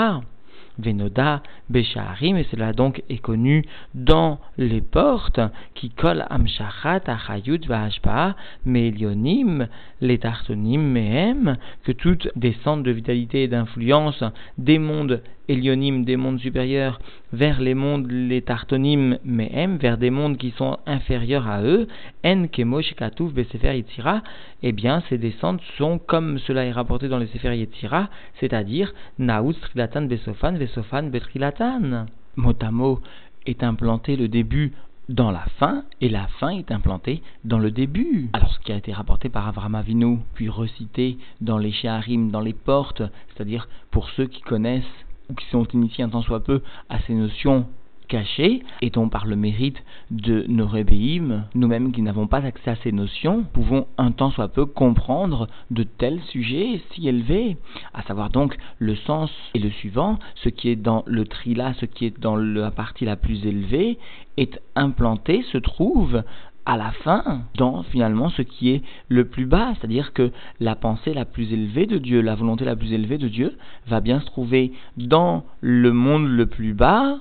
Venoda, 0.80 1.44
Besharim, 1.70 2.38
et 2.38 2.48
cela 2.52 2.74
donc 2.74 3.04
est 3.10 3.20
connu 3.20 3.66
dans 3.94 4.40
les 4.58 4.82
portes 4.82 5.40
qui 5.76 5.90
collent 5.90 6.26
Amshachat, 6.30 7.02
Achayut, 7.08 7.62
Vahashpa, 7.68 8.36
Melionim, 8.66 9.68
les 10.02 10.18
Tartonim, 10.18 10.82
Mehem, 10.82 11.58
que 11.84 11.92
toutes 11.92 12.30
des 12.36 12.54
centres 12.64 12.84
de 12.84 12.92
vitalité 12.92 13.44
et 13.44 13.48
d'influence 13.48 14.24
des 14.58 14.80
mondes 14.80 15.22
Elionim, 15.50 16.04
des 16.06 16.16
mondes 16.16 16.40
supérieurs, 16.40 17.00
vers 17.34 17.60
les 17.60 17.74
mondes, 17.74 18.10
les 18.10 18.42
Tartonim, 18.44 19.18
Mehem, 19.26 19.78
vers 19.78 19.98
des 19.98 20.12
mondes 20.12 20.38
qui 20.38 20.52
sont 20.52 20.78
inférieurs 20.86 21.48
à 21.48 21.64
eux, 21.64 21.88
En 22.24 22.48
Kemo, 22.48 22.82
Shekatouf, 22.82 23.34
Besefer, 23.34 23.76
Yitzira, 23.76 24.22
eh 24.62 24.72
bien, 24.72 25.02
ces 25.10 25.18
descentes 25.18 25.62
sont 25.78 25.98
comme 25.98 26.38
cela 26.40 26.66
est 26.66 26.72
rapporté 26.72 27.08
dans 27.08 27.18
les 27.18 27.28
Sefer 27.28 27.56
Yitzira, 27.58 28.10
c'est-à-dire 28.40 28.94
Naouz, 29.18 29.60
Trilatan, 29.60 30.04
Besofan, 30.04 30.54
Besofan, 30.54 31.10
Betrilatan. 31.10 32.06
Motamo 32.36 33.02
est 33.46 33.64
implanté 33.64 34.16
le 34.16 34.28
début 34.28 34.74
dans 35.10 35.32
la 35.32 35.46
fin, 35.58 35.84
et 36.02 36.10
la 36.10 36.28
fin 36.40 36.50
est 36.50 36.72
implantée 36.72 37.24
dans 37.44 37.58
le 37.58 37.72
début. 37.72 38.30
Alors 38.34 38.54
ce 38.54 38.60
qui 38.60 38.72
a 38.72 38.78
été 38.78 38.94
rapporté 38.94 39.30
par 39.30 39.48
Avram 39.48 39.74
Avinu, 39.74 40.20
puis 40.36 40.50
recité 40.50 41.18
dans 41.42 41.58
les 41.58 41.72
Sheharim, 41.72 42.30
dans 42.30 42.42
les 42.42 42.54
portes, 42.54 43.02
c'est-à-dire 43.30 43.68
pour 43.90 44.10
ceux 44.12 44.28
qui 44.28 44.42
connaissent 44.42 44.86
ou 45.30 45.34
qui 45.34 45.46
sont 45.48 45.66
initiés 45.66 46.04
un 46.04 46.10
tant 46.10 46.22
soit 46.22 46.44
peu 46.44 46.62
à 46.90 47.00
ces 47.02 47.14
notions 47.14 47.66
cachées, 48.10 48.64
et 48.82 48.90
dont 48.90 49.08
par 49.08 49.26
le 49.26 49.38
mérite 49.38 49.82
de 50.12 50.44
nos 50.50 50.68
rébéim, 50.68 51.46
nous-mêmes 51.56 51.92
qui 51.94 52.02
n'avons 52.02 52.28
pas 52.28 52.44
accès 52.44 52.72
à 52.72 52.76
ces 52.78 52.92
notions, 52.92 53.46
pouvons 53.54 53.88
un 53.98 54.12
tant 54.12 54.32
soit 54.32 54.50
peu 54.50 54.66
comprendre 54.66 55.48
de 55.72 55.84
tels 55.84 56.20
sujets 56.24 56.82
si 56.92 57.08
élevés, 57.08 57.58
à 57.94 58.02
savoir 58.02 58.32
donc 58.32 58.58
le 58.80 58.96
sens 58.96 59.32
et 59.54 59.60
le 59.60 59.70
suivant, 59.70 60.20
ce 60.36 60.50
qui 60.50 60.70
est 60.70 60.76
dans 60.76 61.04
le 61.06 61.26
trila, 61.26 61.74
ce 61.76 61.86
qui 61.86 62.06
est 62.06 62.20
dans 62.20 62.36
la 62.36 62.72
partie 62.72 63.06
la 63.06 63.16
plus 63.16 63.46
élevée, 63.46 63.98
est 64.38 64.60
implanté, 64.76 65.44
se 65.52 65.58
trouve 65.58 66.24
à 66.66 66.78
la 66.78 66.92
fin 66.92 67.42
dans 67.56 67.84
finalement 67.84 68.30
ce 68.30 68.42
qui 68.42 68.70
est 68.72 68.84
le 69.08 69.26
plus 69.26 69.46
bas, 69.46 69.74
c'est-à-dire 69.76 70.14
que 70.14 70.32
la 70.60 70.76
pensée 70.76 71.14
la 71.14 71.26
plus 71.26 71.52
élevée 71.52 71.86
de 71.86 71.98
Dieu, 71.98 72.22
la 72.22 72.36
volonté 72.36 72.66
la 72.66 72.76
plus 72.76 72.94
élevée 72.94 73.18
de 73.18 73.28
Dieu 73.28 73.58
va 73.88 74.02
bien 74.02 74.20
se 74.20 74.26
trouver 74.26 74.74
dans 74.98 75.44
le 75.62 75.92
monde 75.94 76.28
le 76.28 76.46
plus 76.46 76.74
bas 76.74 77.18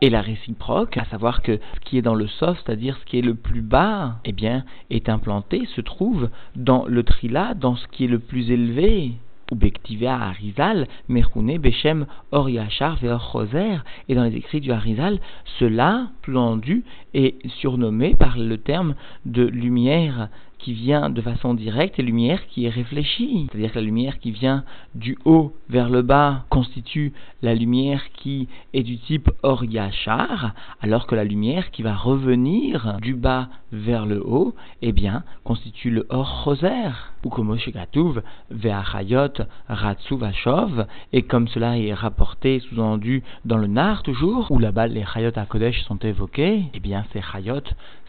et 0.00 0.10
la 0.10 0.20
réciproque, 0.20 0.96
à 0.96 1.04
savoir 1.06 1.42
que 1.42 1.56
ce 1.56 1.80
qui 1.80 1.98
est 1.98 2.02
dans 2.02 2.14
le 2.14 2.28
soft, 2.28 2.62
c'est-à-dire 2.64 2.96
ce 2.98 3.04
qui 3.04 3.18
est 3.18 3.22
le 3.22 3.34
plus 3.34 3.62
bas, 3.62 4.20
eh 4.24 4.32
bien, 4.32 4.64
est 4.90 5.08
implanté, 5.08 5.66
se 5.74 5.80
trouve 5.80 6.30
dans 6.54 6.86
le 6.86 7.02
trila, 7.02 7.54
dans 7.54 7.74
ce 7.74 7.86
qui 7.88 8.04
est 8.04 8.08
le 8.08 8.20
plus 8.20 8.50
élevé 8.50 9.14
Harizal, 9.50 10.86
Mechune, 11.08 11.58
Bechem, 11.58 12.06
Or 12.32 12.50
Yachar, 12.50 12.98
et 14.08 14.14
dans 14.14 14.24
les 14.24 14.36
écrits 14.36 14.60
du 14.60 14.72
Harizal, 14.72 15.18
cela, 15.58 16.08
entendu, 16.36 16.84
est 17.14 17.46
surnommé 17.60 18.14
par 18.14 18.38
le 18.38 18.58
terme 18.58 18.94
de 19.24 19.42
lumière 19.42 20.28
qui 20.58 20.72
vient 20.72 21.10
de 21.10 21.20
façon 21.20 21.54
directe 21.54 21.98
et 21.98 22.02
lumière 22.02 22.46
qui 22.48 22.66
est 22.66 22.70
réfléchie. 22.70 23.46
C'est-à-dire 23.50 23.72
que 23.72 23.78
la 23.78 23.84
lumière 23.84 24.18
qui 24.18 24.30
vient 24.30 24.64
du 24.94 25.16
haut 25.24 25.52
vers 25.68 25.88
le 25.88 26.02
bas 26.02 26.44
constitue 26.50 27.12
la 27.42 27.54
lumière 27.54 28.02
qui 28.14 28.48
est 28.74 28.82
du 28.82 28.98
type 28.98 29.30
Or 29.42 29.64
Yachar, 29.64 30.54
alors 30.80 31.06
que 31.06 31.14
la 31.14 31.24
lumière 31.24 31.70
qui 31.70 31.82
va 31.82 31.94
revenir 31.94 32.98
du 33.00 33.14
bas 33.14 33.48
vers 33.72 34.06
le 34.06 34.22
haut, 34.26 34.54
eh 34.82 34.92
bien, 34.92 35.22
constitue 35.44 35.90
le 35.90 36.06
Or 36.08 36.42
Choser. 36.44 36.90
ou 37.24 37.28
comme 37.30 37.56
Gatuv, 37.56 38.22
Ve'achayot, 38.50 39.44
Ratsu 39.68 40.16
Vachov, 40.16 40.86
et 41.12 41.22
comme 41.22 41.48
cela 41.48 41.78
est 41.78 41.92
rapporté, 41.92 42.60
sous-entendu, 42.60 43.22
dans 43.44 43.58
le 43.58 43.66
Nar 43.66 44.02
toujours, 44.02 44.50
où 44.50 44.58
là-bas 44.58 44.86
les 44.86 45.04
Chayot 45.04 45.32
à 45.36 45.44
Kodesh 45.44 45.82
sont 45.82 45.98
évoqués, 45.98 46.64
eh 46.72 46.80
bien 46.80 47.04
ces 47.12 47.20
Chayot, 47.20 47.62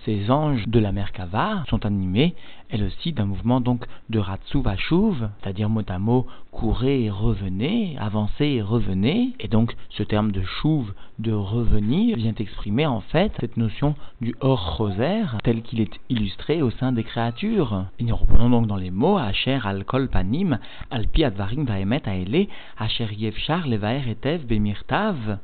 ces 0.06 0.32
anges 0.32 0.68
de 0.68 0.80
la 0.80 0.92
mer 0.92 1.12
Kava, 1.12 1.64
sont 1.70 1.86
animés, 1.86 2.36
elles 2.70 2.84
aussi, 2.84 3.14
d'un 3.14 3.26
mouvement 3.26 3.62
donc 3.62 3.86
de 4.10 4.20
Ratsu 4.20 4.62
Vashuv, 4.62 5.30
c'est-à-dire 5.42 5.70
mot 5.70 5.82
à 5.88 6.00
mot, 6.00 6.28
courez 6.52 7.06
et 7.06 7.10
revenez, 7.10 7.98
avancez 8.00 8.46
et 8.46 8.62
revenez, 8.62 9.34
et 9.40 9.48
donc 9.48 9.76
ce 9.90 10.04
terme 10.04 10.32
de 10.32 10.44
chouv, 10.44 10.94
de 11.18 11.32
revenir, 11.32 12.16
vient 12.18 12.34
exprimer 12.38 12.86
en 12.86 13.02
fait 13.02 13.32
cette 13.40 13.58
notion 13.58 13.96
du 14.22 14.36
hors 14.40 14.78
rosaire 14.78 15.38
tel 15.44 15.62
qu'il 15.62 15.82
est 15.82 16.00
illustré 16.10 16.62
au 16.62 16.70
sein 16.70 16.92
des 16.92 17.04
créatures. 17.04 17.86
Et 18.00 18.04
nous 18.04 18.16
reprenons 18.16 18.50
donc 18.50 18.68
dans 18.68 18.78
les 18.78 18.92
mots 18.92 19.18
Asher 19.18 19.60
al 19.64 19.84
kol 19.86 20.08
panim, 20.08 20.60
al 20.92 21.08
pi 21.08 21.24
advarim 21.24 21.66
vaemet 21.66 22.08
aele, 22.08 22.48
Asher 22.78 23.10
yevchar 23.14 23.68
levaer 23.68 24.08
etev 24.10 24.46
bemirtav. 24.46 25.40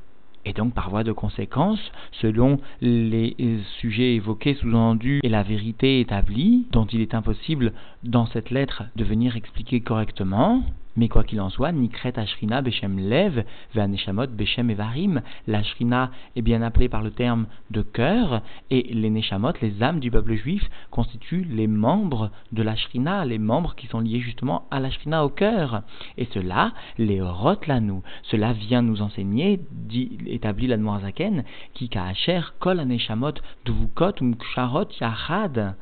Et 0.45 0.53
donc, 0.53 0.73
par 0.73 0.89
voie 0.89 1.03
de 1.03 1.11
conséquence, 1.11 1.79
selon 2.21 2.59
les 2.81 3.35
sujets 3.79 4.13
évoqués 4.15 4.53
sous-entendus 4.55 5.19
et 5.23 5.29
la 5.29 5.43
vérité 5.43 5.99
établie, 5.99 6.67
dont 6.71 6.85
il 6.85 7.01
est 7.01 7.15
impossible 7.15 7.73
dans 8.03 8.27
cette 8.27 8.51
lettre 8.51 8.83
de 8.95 9.03
venir 9.03 9.35
expliquer 9.35 9.81
correctement, 9.81 10.63
mais 10.95 11.09
quoi 11.09 11.23
qu'il 11.23 11.41
en 11.41 11.49
soit, 11.49 11.71
Nikret 11.71 12.17
Ashrina 12.17 12.61
Beshem 12.61 12.97
Lev, 12.97 13.43
Ve'aneshamot 13.73 14.27
Beshem 14.27 14.69
Evarim, 14.69 15.21
la 15.47 15.63
Shrina 15.63 16.11
est 16.35 16.41
bien 16.41 16.61
appelée 16.61 16.89
par 16.89 17.01
le 17.01 17.11
terme 17.11 17.47
de 17.71 17.81
cœur, 17.81 18.41
et 18.69 18.83
les 18.93 19.09
Neshamot, 19.09 19.53
les 19.61 19.83
âmes 19.83 19.99
du 19.99 20.11
peuple 20.11 20.35
juif, 20.35 20.63
constituent 20.91 21.45
les 21.49 21.67
membres 21.67 22.31
de 22.51 22.63
la 22.63 22.75
Shrina, 22.75 23.25
les 23.25 23.39
membres 23.39 23.75
qui 23.75 23.87
sont 23.87 23.99
liés 23.99 24.19
justement 24.19 24.67
à 24.71 24.79
la 24.79 24.89
Shrina 24.89 25.25
au 25.25 25.29
cœur. 25.29 25.81
Et 26.17 26.25
cela, 26.33 26.73
les 26.97 27.21
Rotlanou, 27.21 28.03
cela 28.23 28.53
vient 28.53 28.81
nous 28.81 29.01
enseigner, 29.01 29.59
dit, 29.71 30.17
établit 30.27 30.67
la 30.67 30.77
Zaken, 30.99 31.43
qui 31.73 31.89
Kaacher 31.89 32.41
Kol 32.59 32.79
Aneshamot 32.79 33.33
Dvukot 33.65 34.21
Umksharot 34.21 34.87
Yachad 35.01 35.75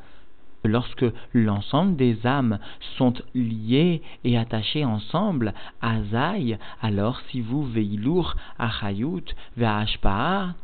lorsque 0.64 1.04
l'ensemble 1.32 1.96
des 1.96 2.26
âmes 2.26 2.58
sont 2.96 3.14
liées 3.34 4.02
et 4.24 4.38
attachées 4.38 4.84
ensemble 4.84 5.54
à 5.80 6.02
Zai, 6.02 6.58
alors 6.82 7.20
si 7.30 7.40
vous 7.40 7.64
veilour 7.64 8.34
achayut 8.58 9.24
ve'ashpa'a, 9.56 10.54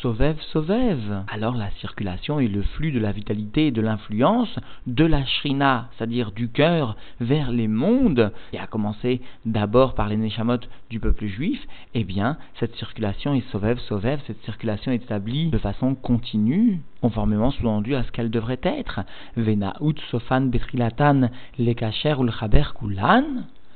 Sauvev, 0.00 0.36
Sauvev. 0.52 1.24
Alors 1.28 1.54
la 1.54 1.70
circulation 1.80 2.40
et 2.40 2.48
le 2.48 2.62
flux 2.62 2.92
de 2.92 2.98
la 2.98 3.12
vitalité 3.12 3.66
et 3.66 3.70
de 3.70 3.80
l'influence 3.80 4.58
de 4.86 5.04
la 5.04 5.24
Shrina, 5.24 5.88
c'est-à-dire 5.92 6.32
du 6.32 6.48
cœur 6.48 6.96
vers 7.20 7.50
les 7.50 7.68
mondes, 7.68 8.32
et 8.52 8.58
à 8.58 8.66
commencer 8.66 9.20
d'abord 9.44 9.94
par 9.94 10.08
les 10.08 10.16
Neshamot 10.16 10.58
du 10.90 10.98
peuple 10.98 11.26
juif, 11.26 11.60
eh 11.94 12.04
bien, 12.04 12.36
cette 12.58 12.74
circulation 12.76 13.34
est 13.34 13.48
Sauvev, 13.50 13.78
Sauvev, 13.88 14.20
cette 14.26 14.42
circulation 14.44 14.92
est 14.92 14.96
établie 14.96 15.50
de 15.50 15.58
façon 15.58 15.94
continue, 15.94 16.80
conformément 17.00 17.50
sous-entendu 17.50 17.94
à 17.94 18.04
ce 18.04 18.10
qu'elle 18.12 18.30
devrait 18.30 18.60
être. 18.62 19.00
Vena 19.36 19.74
ut 19.80 19.98
sofan 20.10 20.42
betrilatan 20.42 21.28
lekacher 21.58 22.14
ul 22.18 22.32
kulan. 22.78 23.24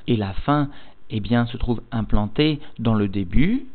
Et 0.08 0.16
la 0.16 0.32
fin, 0.32 0.70
eh 1.10 1.20
bien, 1.20 1.46
se 1.46 1.56
trouve 1.56 1.82
implantée 1.90 2.60
dans 2.78 2.94
le 2.94 3.08
début, 3.08 3.66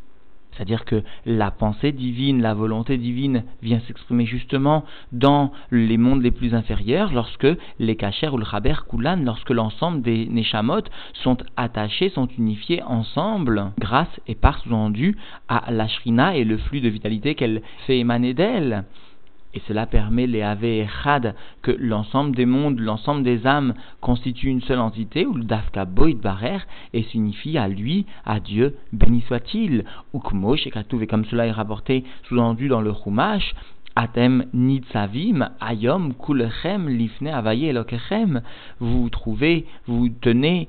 c'est-à-dire 0.52 0.84
que 0.84 1.02
la 1.24 1.50
pensée 1.50 1.92
divine, 1.92 2.42
la 2.42 2.54
volonté 2.54 2.98
divine 2.98 3.44
vient 3.62 3.80
s'exprimer 3.80 4.26
justement 4.26 4.84
dans 5.12 5.52
les 5.70 5.96
mondes 5.96 6.22
les 6.22 6.30
plus 6.30 6.54
inférieurs 6.54 7.12
lorsque 7.12 7.46
les 7.78 7.96
kacher 7.96 8.28
ou 8.28 8.36
le 8.36 8.44
chaber 8.44 8.74
kulan, 8.88 9.20
lorsque 9.24 9.50
l'ensemble 9.50 10.02
des 10.02 10.26
neshamot 10.26 10.82
sont 11.14 11.38
attachés, 11.56 12.10
sont 12.10 12.28
unifiés 12.38 12.82
ensemble 12.82 13.72
grâce 13.78 14.20
et 14.26 14.34
par 14.34 14.58
sous-entendu 14.60 15.16
à 15.48 15.70
la 15.70 15.88
shrina 15.88 16.36
et 16.36 16.44
le 16.44 16.58
flux 16.58 16.80
de 16.80 16.88
vitalité 16.88 17.34
qu'elle 17.34 17.62
fait 17.86 17.98
émaner 17.98 18.34
d'elle. 18.34 18.84
Et 19.54 19.60
cela 19.68 19.86
permet 19.86 20.26
les 20.26 20.42
Ave 20.42 20.64
Echad, 20.64 21.34
que 21.60 21.72
l'ensemble 21.72 22.34
des 22.34 22.46
mondes, 22.46 22.78
l'ensemble 22.78 23.22
des 23.22 23.46
âmes 23.46 23.74
constitue 24.00 24.48
une 24.48 24.62
seule 24.62 24.78
entité, 24.78 25.26
ou 25.26 25.34
le 25.34 25.44
Dafka 25.44 25.84
Boit 25.84 26.14
Barer, 26.14 26.58
et 26.94 27.02
signifie 27.04 27.58
à 27.58 27.68
lui, 27.68 28.06
à 28.24 28.40
Dieu, 28.40 28.76
béni 28.92 29.22
soit-il. 29.28 29.84
Ukmo, 30.14 30.56
et 30.56 31.06
comme 31.06 31.24
cela 31.26 31.46
est 31.46 31.52
rapporté, 31.52 32.04
sous-entendu 32.28 32.68
dans 32.68 32.80
le 32.80 32.94
Chumash, 32.94 33.54
Atem 33.94 34.46
nitzavim 34.54 35.50
ayom 35.60 36.14
kulechem 36.14 36.88
lifne 36.88 37.28
avaye 37.28 37.66
elokechem. 37.66 38.40
Vous 38.80 39.10
trouvez, 39.10 39.66
vous 39.86 40.08
tenez 40.08 40.68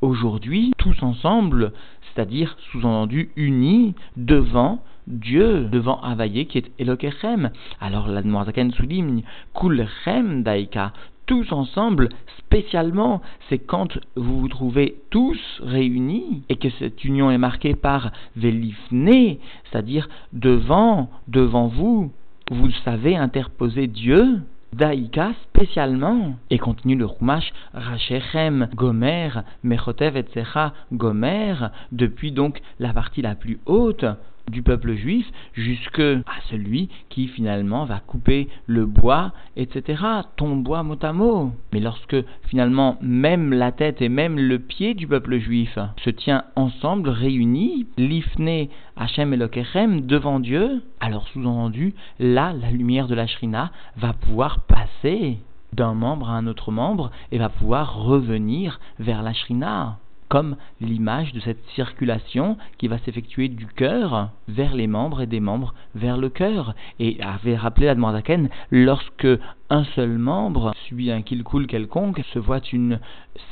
aujourd'hui 0.00 0.72
tous 0.78 1.02
ensemble, 1.02 1.72
c'est-à-dire 2.02 2.56
sous-entendu 2.70 3.30
unis 3.34 3.94
devant 4.16 4.80
Dieu 5.06 5.68
devant 5.70 6.00
Avaye 6.00 6.46
qui 6.46 6.58
est 6.58 6.70
Elokechem. 6.78 7.50
Alors 7.80 8.08
la 8.08 8.22
Noirzaken 8.22 8.72
souligne 8.72 9.22
Kulchem 9.54 10.42
Daika, 10.42 10.92
tous 11.26 11.52
ensemble, 11.52 12.08
spécialement, 12.38 13.22
c'est 13.48 13.58
quand 13.58 13.98
vous 14.16 14.40
vous 14.40 14.48
trouvez 14.48 14.96
tous 15.10 15.40
réunis 15.62 16.42
et 16.48 16.56
que 16.56 16.68
cette 16.78 17.04
union 17.04 17.30
est 17.30 17.38
marquée 17.38 17.74
par 17.74 18.12
Velifne, 18.36 19.38
c'est-à-dire 19.70 20.08
devant, 20.32 21.10
devant 21.28 21.68
vous, 21.68 22.12
vous 22.50 22.70
savez 22.84 23.16
interposer 23.16 23.86
Dieu, 23.86 24.40
Daïka 24.72 25.32
spécialement. 25.42 26.34
Et 26.50 26.58
continue 26.58 26.96
le 26.96 27.06
Chumash, 27.06 27.52
Rachechem, 27.74 28.68
Gomer, 28.74 29.28
Mechotev, 29.62 30.16
etc. 30.16 30.44
Gomer, 30.92 31.54
depuis 31.92 32.32
donc 32.32 32.60
la 32.78 32.92
partie 32.92 33.22
la 33.22 33.34
plus 33.34 33.58
haute 33.66 34.04
du 34.50 34.62
peuple 34.62 34.94
juif 34.94 35.26
jusque 35.54 36.00
à 36.00 36.40
celui 36.50 36.88
qui 37.08 37.28
finalement 37.28 37.84
va 37.84 38.00
couper 38.00 38.48
le 38.66 38.86
bois, 38.86 39.32
etc. 39.56 40.02
Ton 40.36 40.56
bois 40.56 40.82
mot 40.82 40.98
à 41.02 41.12
mot. 41.12 41.52
Mais 41.72 41.80
lorsque 41.80 42.16
finalement 42.48 42.98
même 43.00 43.52
la 43.52 43.72
tête 43.72 44.02
et 44.02 44.08
même 44.08 44.38
le 44.38 44.58
pied 44.58 44.94
du 44.94 45.06
peuple 45.06 45.38
juif 45.38 45.78
se 46.04 46.10
tient 46.10 46.44
ensemble, 46.56 47.08
réunis, 47.08 47.86
l'ifne 47.96 48.68
Hachem 48.96 49.32
Elokechem 49.32 50.02
devant 50.06 50.40
Dieu, 50.40 50.82
alors 51.00 51.28
sous-entendu, 51.28 51.94
là, 52.18 52.52
la 52.52 52.70
lumière 52.70 53.08
de 53.08 53.14
la 53.14 53.26
Shrina 53.26 53.70
va 53.96 54.12
pouvoir 54.12 54.60
passer 54.60 55.38
d'un 55.72 55.94
membre 55.94 56.28
à 56.28 56.34
un 56.34 56.46
autre 56.46 56.70
membre 56.70 57.10
et 57.30 57.38
va 57.38 57.48
pouvoir 57.48 58.02
revenir 58.02 58.80
vers 58.98 59.22
la 59.22 59.32
Shrina 59.32 59.98
comme 60.32 60.56
l'image 60.80 61.34
de 61.34 61.40
cette 61.40 61.62
circulation 61.74 62.56
qui 62.78 62.88
va 62.88 62.96
s'effectuer 62.96 63.48
du 63.48 63.66
cœur 63.66 64.30
vers 64.48 64.74
les 64.74 64.86
membres 64.86 65.20
et 65.20 65.26
des 65.26 65.40
membres 65.40 65.74
vers 65.94 66.16
le 66.16 66.30
cœur. 66.30 66.74
Et 66.98 67.18
avait 67.20 67.54
rappelé 67.54 67.86
la 67.86 68.12
Zaken, 68.12 68.48
lorsque 68.70 69.28
un 69.72 69.84
seul 69.94 70.18
membre 70.18 70.74
subit 70.86 71.10
un 71.10 71.22
coule 71.22 71.66
quelconque, 71.66 72.20
se 72.34 72.38
voit 72.38 72.60
une 72.74 73.00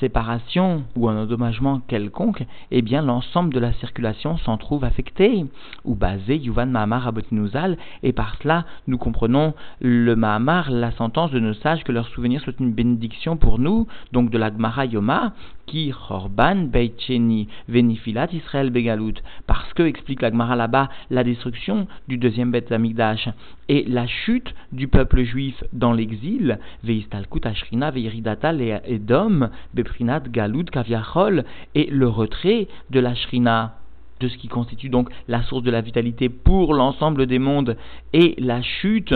séparation 0.00 0.84
ou 0.94 1.08
un 1.08 1.22
endommagement 1.22 1.80
quelconque, 1.88 2.44
eh 2.70 2.82
bien 2.82 3.00
l'ensemble 3.00 3.54
de 3.54 3.58
la 3.58 3.72
circulation 3.72 4.36
s'en 4.36 4.58
trouve 4.58 4.84
affecté, 4.84 5.46
ou 5.86 5.94
basé 5.94 6.36
Yuvan 6.36 6.66
Mahamar 6.66 7.08
Abotinouzal, 7.08 7.78
et 8.02 8.12
par 8.12 8.36
cela 8.42 8.66
nous 8.86 8.98
comprenons 8.98 9.54
le 9.80 10.14
Mahamar, 10.14 10.70
la 10.70 10.90
sentence 10.92 11.30
de 11.30 11.40
nos 11.40 11.54
sages 11.54 11.84
que 11.84 11.92
leur 11.92 12.08
souvenir 12.08 12.42
soit 12.42 12.60
une 12.60 12.72
bénédiction 12.72 13.38
pour 13.38 13.58
nous, 13.58 13.86
donc 14.12 14.28
de 14.28 14.36
la 14.36 14.50
Gmara 14.50 14.84
Yoma, 14.84 15.32
qui 15.64 15.90
Chorban 15.90 16.66
Beicheni 16.66 17.48
Venifilat 17.68 18.28
Israël 18.32 18.68
Begalut, 18.68 19.14
parce 19.46 19.72
que, 19.72 19.84
explique 19.84 20.20
la 20.20 20.30
Gmara 20.30 20.54
là-bas, 20.54 20.90
la 21.08 21.24
destruction 21.24 21.86
du 22.08 22.18
deuxième 22.18 22.50
Beth 22.50 22.70
Amigdash 22.72 23.30
et 23.70 23.84
la 23.84 24.08
chute 24.08 24.52
du 24.72 24.88
peuple 24.88 25.22
juif 25.22 25.62
dans 25.72 25.92
les 25.92 26.02
exil, 26.02 26.58
Veistalkut 26.82 27.46
Ashrina 27.46 27.92
Veiridatal 27.92 28.60
et 28.60 28.76
Edom, 28.84 29.48
Beprinat 29.74 30.24
Galoud 30.28 30.68
Kaviachol, 30.70 31.44
et 31.76 31.86
le 31.86 32.08
retrait 32.08 32.66
de 32.90 32.98
la 32.98 33.14
Shrina 33.14 33.76
de 34.18 34.26
ce 34.26 34.36
qui 34.38 34.48
constitue 34.48 34.88
donc 34.88 35.08
la 35.28 35.42
source 35.44 35.62
de 35.62 35.70
la 35.70 35.82
vitalité 35.82 36.28
pour 36.28 36.74
l'ensemble 36.74 37.26
des 37.26 37.38
mondes, 37.38 37.76
et 38.12 38.34
la 38.38 38.60
chute, 38.60 39.14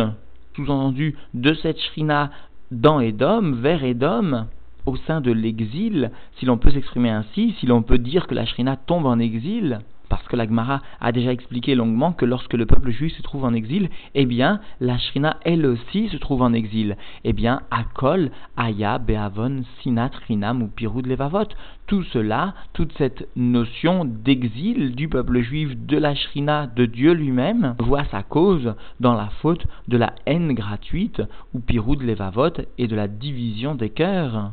sous-entendu, 0.54 1.16
de 1.34 1.52
cette 1.54 1.80
Shrina 1.80 2.30
dans 2.70 3.00
Edom, 3.00 3.54
vers 3.54 3.82
Edom, 3.82 4.46
au 4.86 4.94
sein 4.98 5.20
de 5.20 5.32
l'exil, 5.32 6.12
si 6.36 6.46
l'on 6.46 6.58
peut 6.58 6.70
s'exprimer 6.70 7.10
ainsi, 7.10 7.56
si 7.58 7.66
l'on 7.66 7.82
peut 7.82 7.98
dire 7.98 8.28
que 8.28 8.36
la 8.36 8.46
Shrina 8.46 8.76
tombe 8.76 9.06
en 9.06 9.18
exil, 9.18 9.80
parce 10.08 10.26
que 10.28 10.36
l'Agmara 10.36 10.80
a 11.00 11.12
déjà 11.12 11.32
expliqué 11.32 11.74
longuement 11.74 12.12
que 12.12 12.24
lorsque 12.24 12.54
le 12.54 12.66
peuple 12.66 12.90
juif 12.90 13.14
se 13.16 13.22
trouve 13.22 13.44
en 13.44 13.54
exil, 13.54 13.88
eh 14.14 14.26
bien, 14.26 14.60
la 14.80 14.98
Shrina, 14.98 15.38
elle 15.44 15.66
aussi, 15.66 16.08
se 16.08 16.16
trouve 16.16 16.42
en 16.42 16.52
exil. 16.52 16.96
Eh 17.24 17.32
bien, 17.32 17.62
Akol, 17.70 18.30
Aya, 18.56 18.98
Beavon, 18.98 19.62
Sinat, 19.82 20.10
Rinam 20.28 20.62
ou 20.62 20.68
Piroud 20.68 21.06
Levavot, 21.06 21.48
tout 21.86 22.02
cela, 22.04 22.54
toute 22.72 22.92
cette 22.96 23.28
notion 23.36 24.04
d'exil 24.04 24.94
du 24.94 25.08
peuple 25.08 25.40
juif, 25.40 25.76
de 25.76 25.98
la 25.98 26.14
Shrina, 26.14 26.66
de 26.66 26.86
Dieu 26.86 27.12
lui-même, 27.12 27.74
voit 27.78 28.04
sa 28.06 28.22
cause 28.22 28.74
dans 29.00 29.14
la 29.14 29.28
faute 29.40 29.66
de 29.88 29.96
la 29.96 30.14
haine 30.26 30.54
gratuite, 30.54 31.22
ou 31.52 31.60
Piroud 31.60 32.02
Levavot, 32.02 32.52
et 32.78 32.86
de 32.86 32.96
la 32.96 33.08
division 33.08 33.74
des 33.74 33.90
cœurs. 33.90 34.52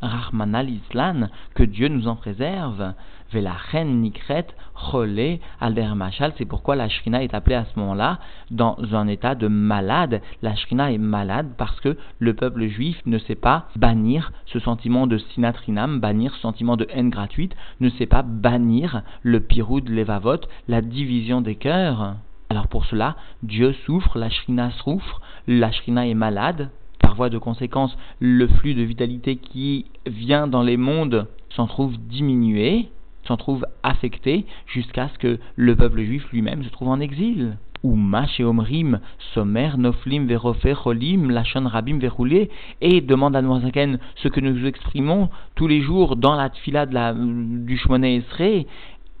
Rahmanal 0.00 0.70
Islan, 0.70 1.28
que 1.54 1.62
Dieu 1.62 1.88
nous 1.88 2.08
en 2.08 2.16
préserve. 2.16 2.94
Velachen 3.32 4.00
Nikret 4.00 4.48
Cholé 4.74 5.40
Alder 5.60 5.94
Machal, 5.94 6.32
c'est 6.36 6.44
pourquoi 6.44 6.74
la 6.74 6.88
Shrina 6.88 7.22
est 7.22 7.34
appelée 7.34 7.54
à 7.54 7.64
ce 7.64 7.78
moment-là 7.78 8.18
dans 8.50 8.76
un 8.92 9.06
état 9.06 9.34
de 9.34 9.46
malade. 9.46 10.20
La 10.42 10.56
Shrina 10.56 10.92
est 10.92 10.98
malade 10.98 11.50
parce 11.56 11.78
que 11.80 11.96
le 12.18 12.34
peuple 12.34 12.66
juif 12.66 13.00
ne 13.06 13.18
sait 13.18 13.36
pas 13.36 13.68
bannir 13.76 14.32
ce 14.46 14.58
sentiment 14.58 15.06
de 15.06 15.18
sinatrinam, 15.18 16.00
bannir 16.00 16.34
ce 16.34 16.40
sentiment 16.40 16.76
de 16.76 16.88
haine 16.90 17.10
gratuite, 17.10 17.54
ne 17.80 17.90
sait 17.90 18.06
pas 18.06 18.22
bannir 18.22 19.02
le 19.22 19.40
pirou 19.40 19.80
de 19.80 19.92
levavot, 19.92 20.40
la 20.66 20.80
division 20.80 21.40
des 21.40 21.56
cœurs. 21.56 22.16
Alors 22.48 22.66
pour 22.66 22.84
cela, 22.86 23.14
Dieu 23.44 23.72
souffre, 23.86 24.18
la 24.18 24.28
Shrina 24.28 24.72
souffre, 24.82 25.20
la 25.46 25.70
Shrina 25.70 26.08
est 26.08 26.14
malade, 26.14 26.70
par 27.00 27.14
voie 27.14 27.30
de 27.30 27.38
conséquence, 27.38 27.96
le 28.18 28.46
flux 28.46 28.74
de 28.74 28.82
vitalité 28.82 29.36
qui 29.36 29.86
vient 30.06 30.46
dans 30.46 30.62
les 30.62 30.76
mondes 30.76 31.26
s'en 31.50 31.66
trouve 31.66 31.96
diminué, 31.98 32.88
s'en 33.26 33.36
trouve 33.36 33.66
affecté, 33.82 34.46
jusqu'à 34.66 35.08
ce 35.08 35.18
que 35.18 35.38
le 35.56 35.76
peuple 35.76 36.02
juif 36.02 36.26
lui-même 36.32 36.62
se 36.64 36.70
trouve 36.70 36.88
en 36.88 37.00
exil. 37.00 37.56
Ou 37.82 37.98
et 38.38 38.44
Omrim, 38.44 39.00
Somer, 39.32 39.70
Noflim, 39.78 40.26
Verofer, 40.26 40.74
Cholim, 40.74 41.30
Lachon, 41.30 41.66
Rabim, 41.66 41.98
Verroulé, 41.98 42.50
et 42.82 43.00
demande 43.00 43.34
à 43.34 43.40
Noazaken 43.40 43.98
ce 44.16 44.28
que 44.28 44.40
nous 44.40 44.66
exprimons 44.66 45.30
tous 45.54 45.66
les 45.66 45.80
jours 45.80 46.16
dans 46.16 46.34
la 46.34 46.50
tfila 46.50 46.84
de 46.84 46.92
la, 46.92 47.14
du 47.14 47.78
Shmoné 47.78 48.16
Esrei, 48.16 48.66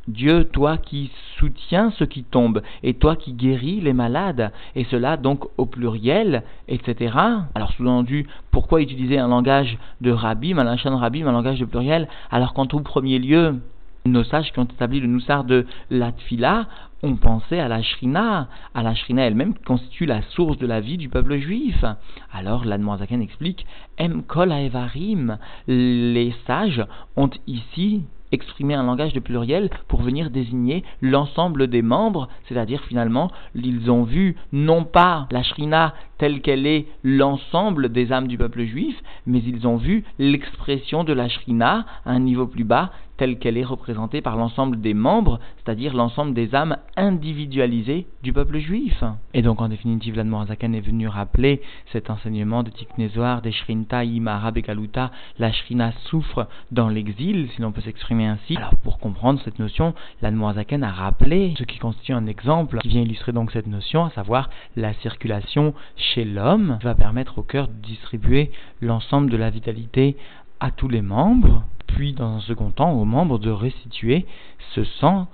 Dieu, 0.08 0.44
toi 0.44 0.76
qui 0.78 1.10
soutiens 1.38 1.90
ceux 1.98 2.06
qui 2.06 2.24
tombent, 2.24 2.62
et 2.82 2.94
toi 2.94 3.16
qui 3.16 3.32
guéris 3.32 3.80
les 3.80 3.92
malades, 3.92 4.52
et 4.74 4.84
cela 4.84 5.16
donc 5.16 5.44
au 5.58 5.66
pluriel, 5.66 6.42
etc. 6.68 7.16
Alors 7.54 7.72
sous-entendu, 7.72 8.26
pourquoi 8.50 8.82
utiliser 8.82 9.18
un 9.18 9.28
langage 9.28 9.78
de 10.00 10.10
rabbim, 10.10 10.58
un 10.58 10.74
de 10.74 10.90
rabbim, 10.90 11.26
un 11.26 11.32
langage 11.32 11.60
de 11.60 11.64
pluriel, 11.64 12.08
alors 12.30 12.54
qu'en 12.54 12.66
tout 12.66 12.80
premier 12.80 13.18
lieu, 13.18 13.60
nos 14.06 14.24
sages 14.24 14.52
qui 14.52 14.58
ont 14.58 14.64
établi 14.64 15.00
le 15.00 15.06
noussar 15.06 15.44
de 15.44 15.66
la 15.90 16.12
tfila 16.12 16.66
ont 17.02 17.16
pensé 17.16 17.58
à 17.58 17.68
la 17.68 17.82
shrina, 17.82 18.48
à 18.74 18.82
la 18.82 18.94
shrina 18.94 19.26
elle-même 19.26 19.54
qui 19.54 19.62
constitue 19.62 20.06
la 20.06 20.22
source 20.22 20.58
de 20.58 20.66
la 20.66 20.80
vie 20.80 20.96
du 20.96 21.08
peuple 21.08 21.38
juif. 21.38 21.84
Alors 22.32 22.64
l'Admoisaken 22.64 23.22
explique, 23.22 23.66
Em 23.98 24.22
kol 24.22 24.52
aevarim, 24.52 25.38
les 25.68 26.34
sages 26.46 26.84
ont 27.16 27.30
ici 27.46 28.02
exprimer 28.32 28.74
un 28.74 28.82
langage 28.82 29.12
de 29.12 29.20
pluriel 29.20 29.70
pour 29.88 30.02
venir 30.02 30.30
désigner 30.30 30.84
l'ensemble 31.00 31.66
des 31.68 31.82
membres, 31.82 32.28
c'est-à-dire 32.48 32.82
finalement, 32.84 33.30
ils 33.54 33.90
ont 33.90 34.04
vu 34.04 34.36
non 34.52 34.84
pas 34.84 35.26
la 35.30 35.42
shrina 35.42 35.94
telle 36.18 36.40
qu'elle 36.42 36.66
est 36.66 36.86
l'ensemble 37.02 37.90
des 37.90 38.12
âmes 38.12 38.28
du 38.28 38.36
peuple 38.36 38.64
juif, 38.64 38.96
mais 39.26 39.42
ils 39.46 39.66
ont 39.66 39.76
vu 39.76 40.04
l'expression 40.18 41.04
de 41.04 41.12
la 41.12 41.28
shrina 41.28 41.86
à 42.04 42.12
un 42.12 42.20
niveau 42.20 42.46
plus 42.46 42.64
bas, 42.64 42.90
telle 43.20 43.38
qu'elle 43.38 43.58
est 43.58 43.64
représentée 43.64 44.22
par 44.22 44.38
l'ensemble 44.38 44.80
des 44.80 44.94
membres, 44.94 45.40
c'est-à-dire 45.58 45.92
l'ensemble 45.92 46.32
des 46.32 46.54
âmes 46.54 46.78
individualisées 46.96 48.06
du 48.22 48.32
peuple 48.32 48.56
juif. 48.60 49.04
Et 49.34 49.42
donc 49.42 49.60
en 49.60 49.68
définitive, 49.68 50.16
l'Admorazakan 50.16 50.72
est 50.72 50.80
venu 50.80 51.06
rappeler 51.06 51.60
cet 51.92 52.08
enseignement 52.08 52.62
de 52.62 52.70
Tiknezoar, 52.70 53.42
des 53.42 53.52
Shrinta, 53.52 54.04
Ima, 54.04 54.50
et 54.56 54.62
Kaluta, 54.62 55.10
la 55.38 55.52
Shrina 55.52 55.92
souffre 56.06 56.48
dans 56.70 56.88
l'exil, 56.88 57.50
si 57.54 57.60
l'on 57.60 57.72
peut 57.72 57.82
s'exprimer 57.82 58.24
ainsi. 58.24 58.56
Alors 58.56 58.76
pour 58.76 58.98
comprendre 58.98 59.38
cette 59.44 59.58
notion, 59.58 59.92
l'Admorazakan 60.22 60.80
a 60.80 60.90
rappelé 60.90 61.52
ce 61.58 61.64
qui 61.64 61.78
constitue 61.78 62.14
un 62.14 62.26
exemple 62.26 62.78
qui 62.78 62.88
vient 62.88 63.02
illustrer 63.02 63.32
donc 63.32 63.52
cette 63.52 63.66
notion, 63.66 64.06
à 64.06 64.10
savoir 64.10 64.48
la 64.76 64.94
circulation 64.94 65.74
chez 65.94 66.24
l'homme, 66.24 66.78
va 66.82 66.94
permettre 66.94 67.36
au 67.36 67.42
cœur 67.42 67.68
de 67.68 67.74
distribuer 67.82 68.50
l'ensemble 68.80 69.30
de 69.30 69.36
la 69.36 69.50
vitalité 69.50 70.16
à 70.60 70.70
tous 70.70 70.88
les 70.88 71.02
membres, 71.02 71.64
puis 71.94 72.12
dans 72.12 72.36
un 72.36 72.40
second 72.40 72.70
temps 72.70 72.92
aux 72.92 73.04
membres 73.04 73.38
de 73.38 73.50
restituer 73.50 74.26
ce 74.74 74.84
sang 74.84 75.28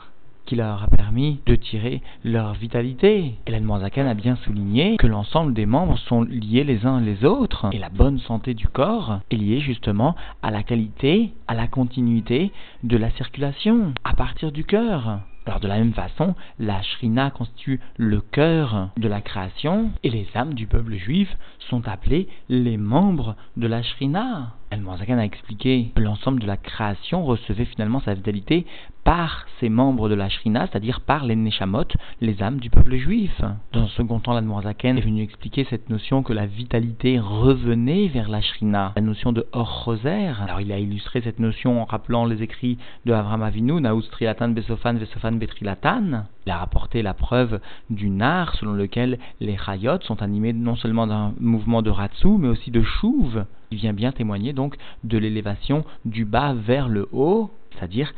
qui 0.46 0.54
leur 0.54 0.84
a 0.84 0.86
permis 0.86 1.40
de 1.46 1.56
tirer 1.56 2.02
leur 2.24 2.54
vitalité. 2.54 3.34
Hélène 3.46 3.64
Morzakan 3.64 4.06
a 4.06 4.14
bien 4.14 4.36
souligné 4.36 4.96
que 4.96 5.08
l'ensemble 5.08 5.52
des 5.54 5.66
membres 5.66 5.98
sont 5.98 6.22
liés 6.22 6.64
les 6.64 6.86
uns 6.86 7.00
les 7.00 7.24
autres, 7.24 7.68
et 7.72 7.78
la 7.78 7.88
bonne 7.88 8.20
santé 8.20 8.54
du 8.54 8.68
corps 8.68 9.18
est 9.30 9.36
liée 9.36 9.60
justement 9.60 10.14
à 10.42 10.50
la 10.50 10.62
qualité, 10.62 11.32
à 11.48 11.54
la 11.54 11.66
continuité 11.66 12.52
de 12.84 12.96
la 12.96 13.10
circulation, 13.10 13.92
à 14.04 14.14
partir 14.14 14.52
du 14.52 14.64
cœur. 14.64 15.20
Alors 15.46 15.60
de 15.60 15.68
la 15.68 15.78
même 15.78 15.92
façon, 15.92 16.34
la 16.58 16.82
Shrina 16.82 17.30
constitue 17.30 17.80
le 17.96 18.20
cœur 18.20 18.88
de 18.96 19.06
la 19.06 19.20
création 19.20 19.90
et 20.02 20.10
les 20.10 20.26
âmes 20.34 20.54
du 20.54 20.66
peuple 20.66 20.94
juif 20.96 21.28
sont 21.70 21.86
appelés 21.86 22.26
les 22.48 22.76
membres 22.76 23.36
de 23.56 23.68
la 23.68 23.82
Shrina. 23.82 24.54
El 24.70 24.80
Morzakan 24.80 25.18
a 25.18 25.24
expliqué 25.24 25.92
que 25.94 26.02
l'ensemble 26.02 26.40
de 26.40 26.46
la 26.46 26.56
création 26.56 27.24
recevait 27.24 27.66
finalement 27.66 28.00
sa 28.00 28.14
vitalité 28.14 28.66
par 29.04 29.46
ces 29.60 29.68
membres 29.68 30.08
de 30.08 30.16
la 30.16 30.28
Shrina, 30.28 30.66
c'est-à-dire 30.66 31.00
par 31.00 31.24
les 31.24 31.36
Neshamot, 31.36 31.84
les 32.20 32.42
âmes 32.42 32.58
du 32.58 32.68
peuple 32.68 32.96
juif. 32.96 33.40
Dans 33.72 33.82
un 33.82 33.88
second 33.88 34.18
temps, 34.18 34.32
l'Admorazaken 34.34 34.98
est 34.98 35.02
venu 35.02 35.22
expliquer 35.22 35.64
cette 35.70 35.88
notion 35.88 36.24
que 36.24 36.32
la 36.32 36.46
vitalité 36.46 37.20
revenait 37.20 38.08
vers 38.08 38.28
la 38.28 38.40
Shrina, 38.40 38.92
la 38.96 39.02
notion 39.02 39.32
de 39.32 39.46
Or 39.52 39.88
Alors 40.04 40.60
il 40.60 40.72
a 40.72 40.80
illustré 40.80 41.20
cette 41.20 41.38
notion 41.38 41.80
en 41.82 41.84
rappelant 41.84 42.24
les 42.24 42.42
écrits 42.42 42.78
de 43.04 43.12
Avram 43.12 43.44
Avinu, 43.44 43.80
Naus 43.80 44.10
Trilatan 44.10 44.48
Besofan 44.48 44.94
Vesofan 44.94 45.38
Betrilatan. 45.38 46.24
Il 46.44 46.50
a 46.50 46.58
rapporté 46.58 47.02
la 47.02 47.14
preuve 47.14 47.60
du 47.88 48.10
nar 48.10 48.56
selon 48.56 48.72
lequel 48.72 49.20
les 49.40 49.56
Chayot 49.56 50.00
sont 50.00 50.22
animés 50.22 50.52
non 50.52 50.74
seulement 50.74 51.06
d'un 51.06 51.32
mouvement 51.38 51.82
de 51.82 51.90
Ratsu, 51.90 52.38
mais 52.38 52.48
aussi 52.48 52.72
de 52.72 52.82
Chouv. 52.82 53.44
Il 53.70 53.78
vient 53.78 53.92
bien 53.92 54.12
témoigner 54.12 54.52
donc 54.52 54.76
de 55.04 55.18
l'élévation 55.18 55.84
du 56.04 56.24
bas 56.24 56.54
vers 56.54 56.88
le 56.88 57.08
haut, 57.12 57.50
c'est-à-dire 57.72 58.12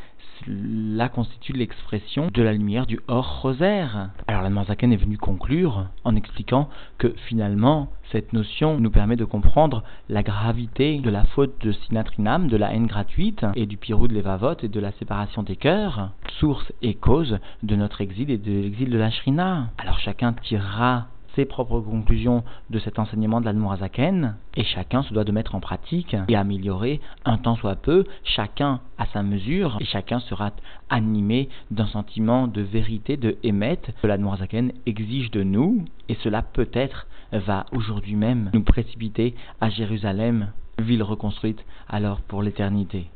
là 0.47 1.09
constitue 1.09 1.53
l'expression 1.53 2.29
de 2.33 2.43
la 2.43 2.53
lumière 2.53 2.87
du 2.87 3.01
hors 3.09 3.43
rosaire. 3.43 4.11
Alors 4.27 4.43
la 4.43 4.51
Manzaken 4.51 4.93
est 4.93 4.97
venu 4.97 5.19
conclure 5.19 5.87
en 6.05 6.17
expliquant 6.17 6.69
que 6.99 7.15
finalement 7.27 7.91
cette 8.13 8.33
notion 8.33 8.79
nous 8.79 8.91
permet 8.91 9.17
de 9.17 9.25
comprendre 9.25 9.83
la 10.09 10.23
gravité 10.23 11.01
de 11.01 11.11
la 11.11 11.25
faute 11.25 11.61
de 11.63 11.73
Sinatrinam, 11.73 12.49
de 12.49 12.57
la 12.57 12.73
haine 12.73 12.87
gratuite 12.87 13.45
et 13.55 13.67
du 13.67 13.77
pirou 13.77 14.09
de 14.09 14.15
Levavot 14.15 14.57
et 14.63 14.69
de 14.69 14.81
la 14.81 14.93
séparation 14.93 15.43
des 15.43 15.57
cœurs, 15.57 16.11
source 16.39 16.73
et 16.83 16.95
cause 16.95 17.39
de 17.63 17.77
notre 17.77 18.01
exil 18.01 18.31
et 18.31 18.39
de 18.39 18.53
l'exil 18.53 18.91
de 18.91 18.99
la 18.99 19.11
Shrina. 19.11 19.71
Alors 19.79 19.99
chacun 19.99 20.33
tirera 20.33 21.09
ses 21.39 21.45
propres 21.45 21.79
conclusions 21.79 22.43
de 22.69 22.81
cet 22.81 22.99
enseignement 22.99 23.41
de 23.41 23.45
l'Admorazaken, 23.45 24.35
et 24.57 24.65
chacun 24.65 25.05
se 25.05 25.15
doit 25.15 25.23
de 25.23 25.31
mettre 25.31 25.55
en 25.55 25.61
pratique 25.61 26.17
et 26.27 26.35
améliorer 26.35 27.01
un 27.25 27.39
temps 27.39 27.55
soit 27.55 27.77
peu, 27.77 28.05
chacun 28.25 28.81
à 28.99 29.07
sa 29.13 29.23
mesure, 29.23 29.77
et 29.79 29.85
chacun 29.85 30.19
sera 30.19 30.51
animé 30.91 31.49
d'un 31.71 31.87
sentiment 31.87 32.49
de 32.49 32.61
vérité, 32.61 33.17
de 33.17 33.37
émet 33.45 33.79
que 34.03 34.07
l'Admorazaken 34.09 34.73
exige 34.87 35.31
de 35.31 35.45
nous, 35.45 35.85
et 36.09 36.17
cela 36.25 36.43
peut-être 36.43 37.07
va 37.31 37.67
aujourd'hui 37.71 38.17
même 38.17 38.51
nous 38.53 38.65
précipiter 38.65 39.37
à 39.61 39.71
Jérusalem, 39.71 40.51
ville 40.81 41.05
reconstruite 41.05 41.65
alors 41.89 42.21
pour 42.23 42.43
l'éternité. 42.43 43.07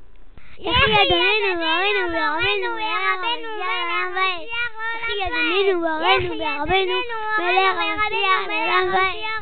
García 5.02 5.30
de 5.30 5.42
Minuba, 5.42 5.96
Abeno, 5.96 6.94
Belén 7.38 7.76
García, 7.76 8.36
Belén 8.46 9.41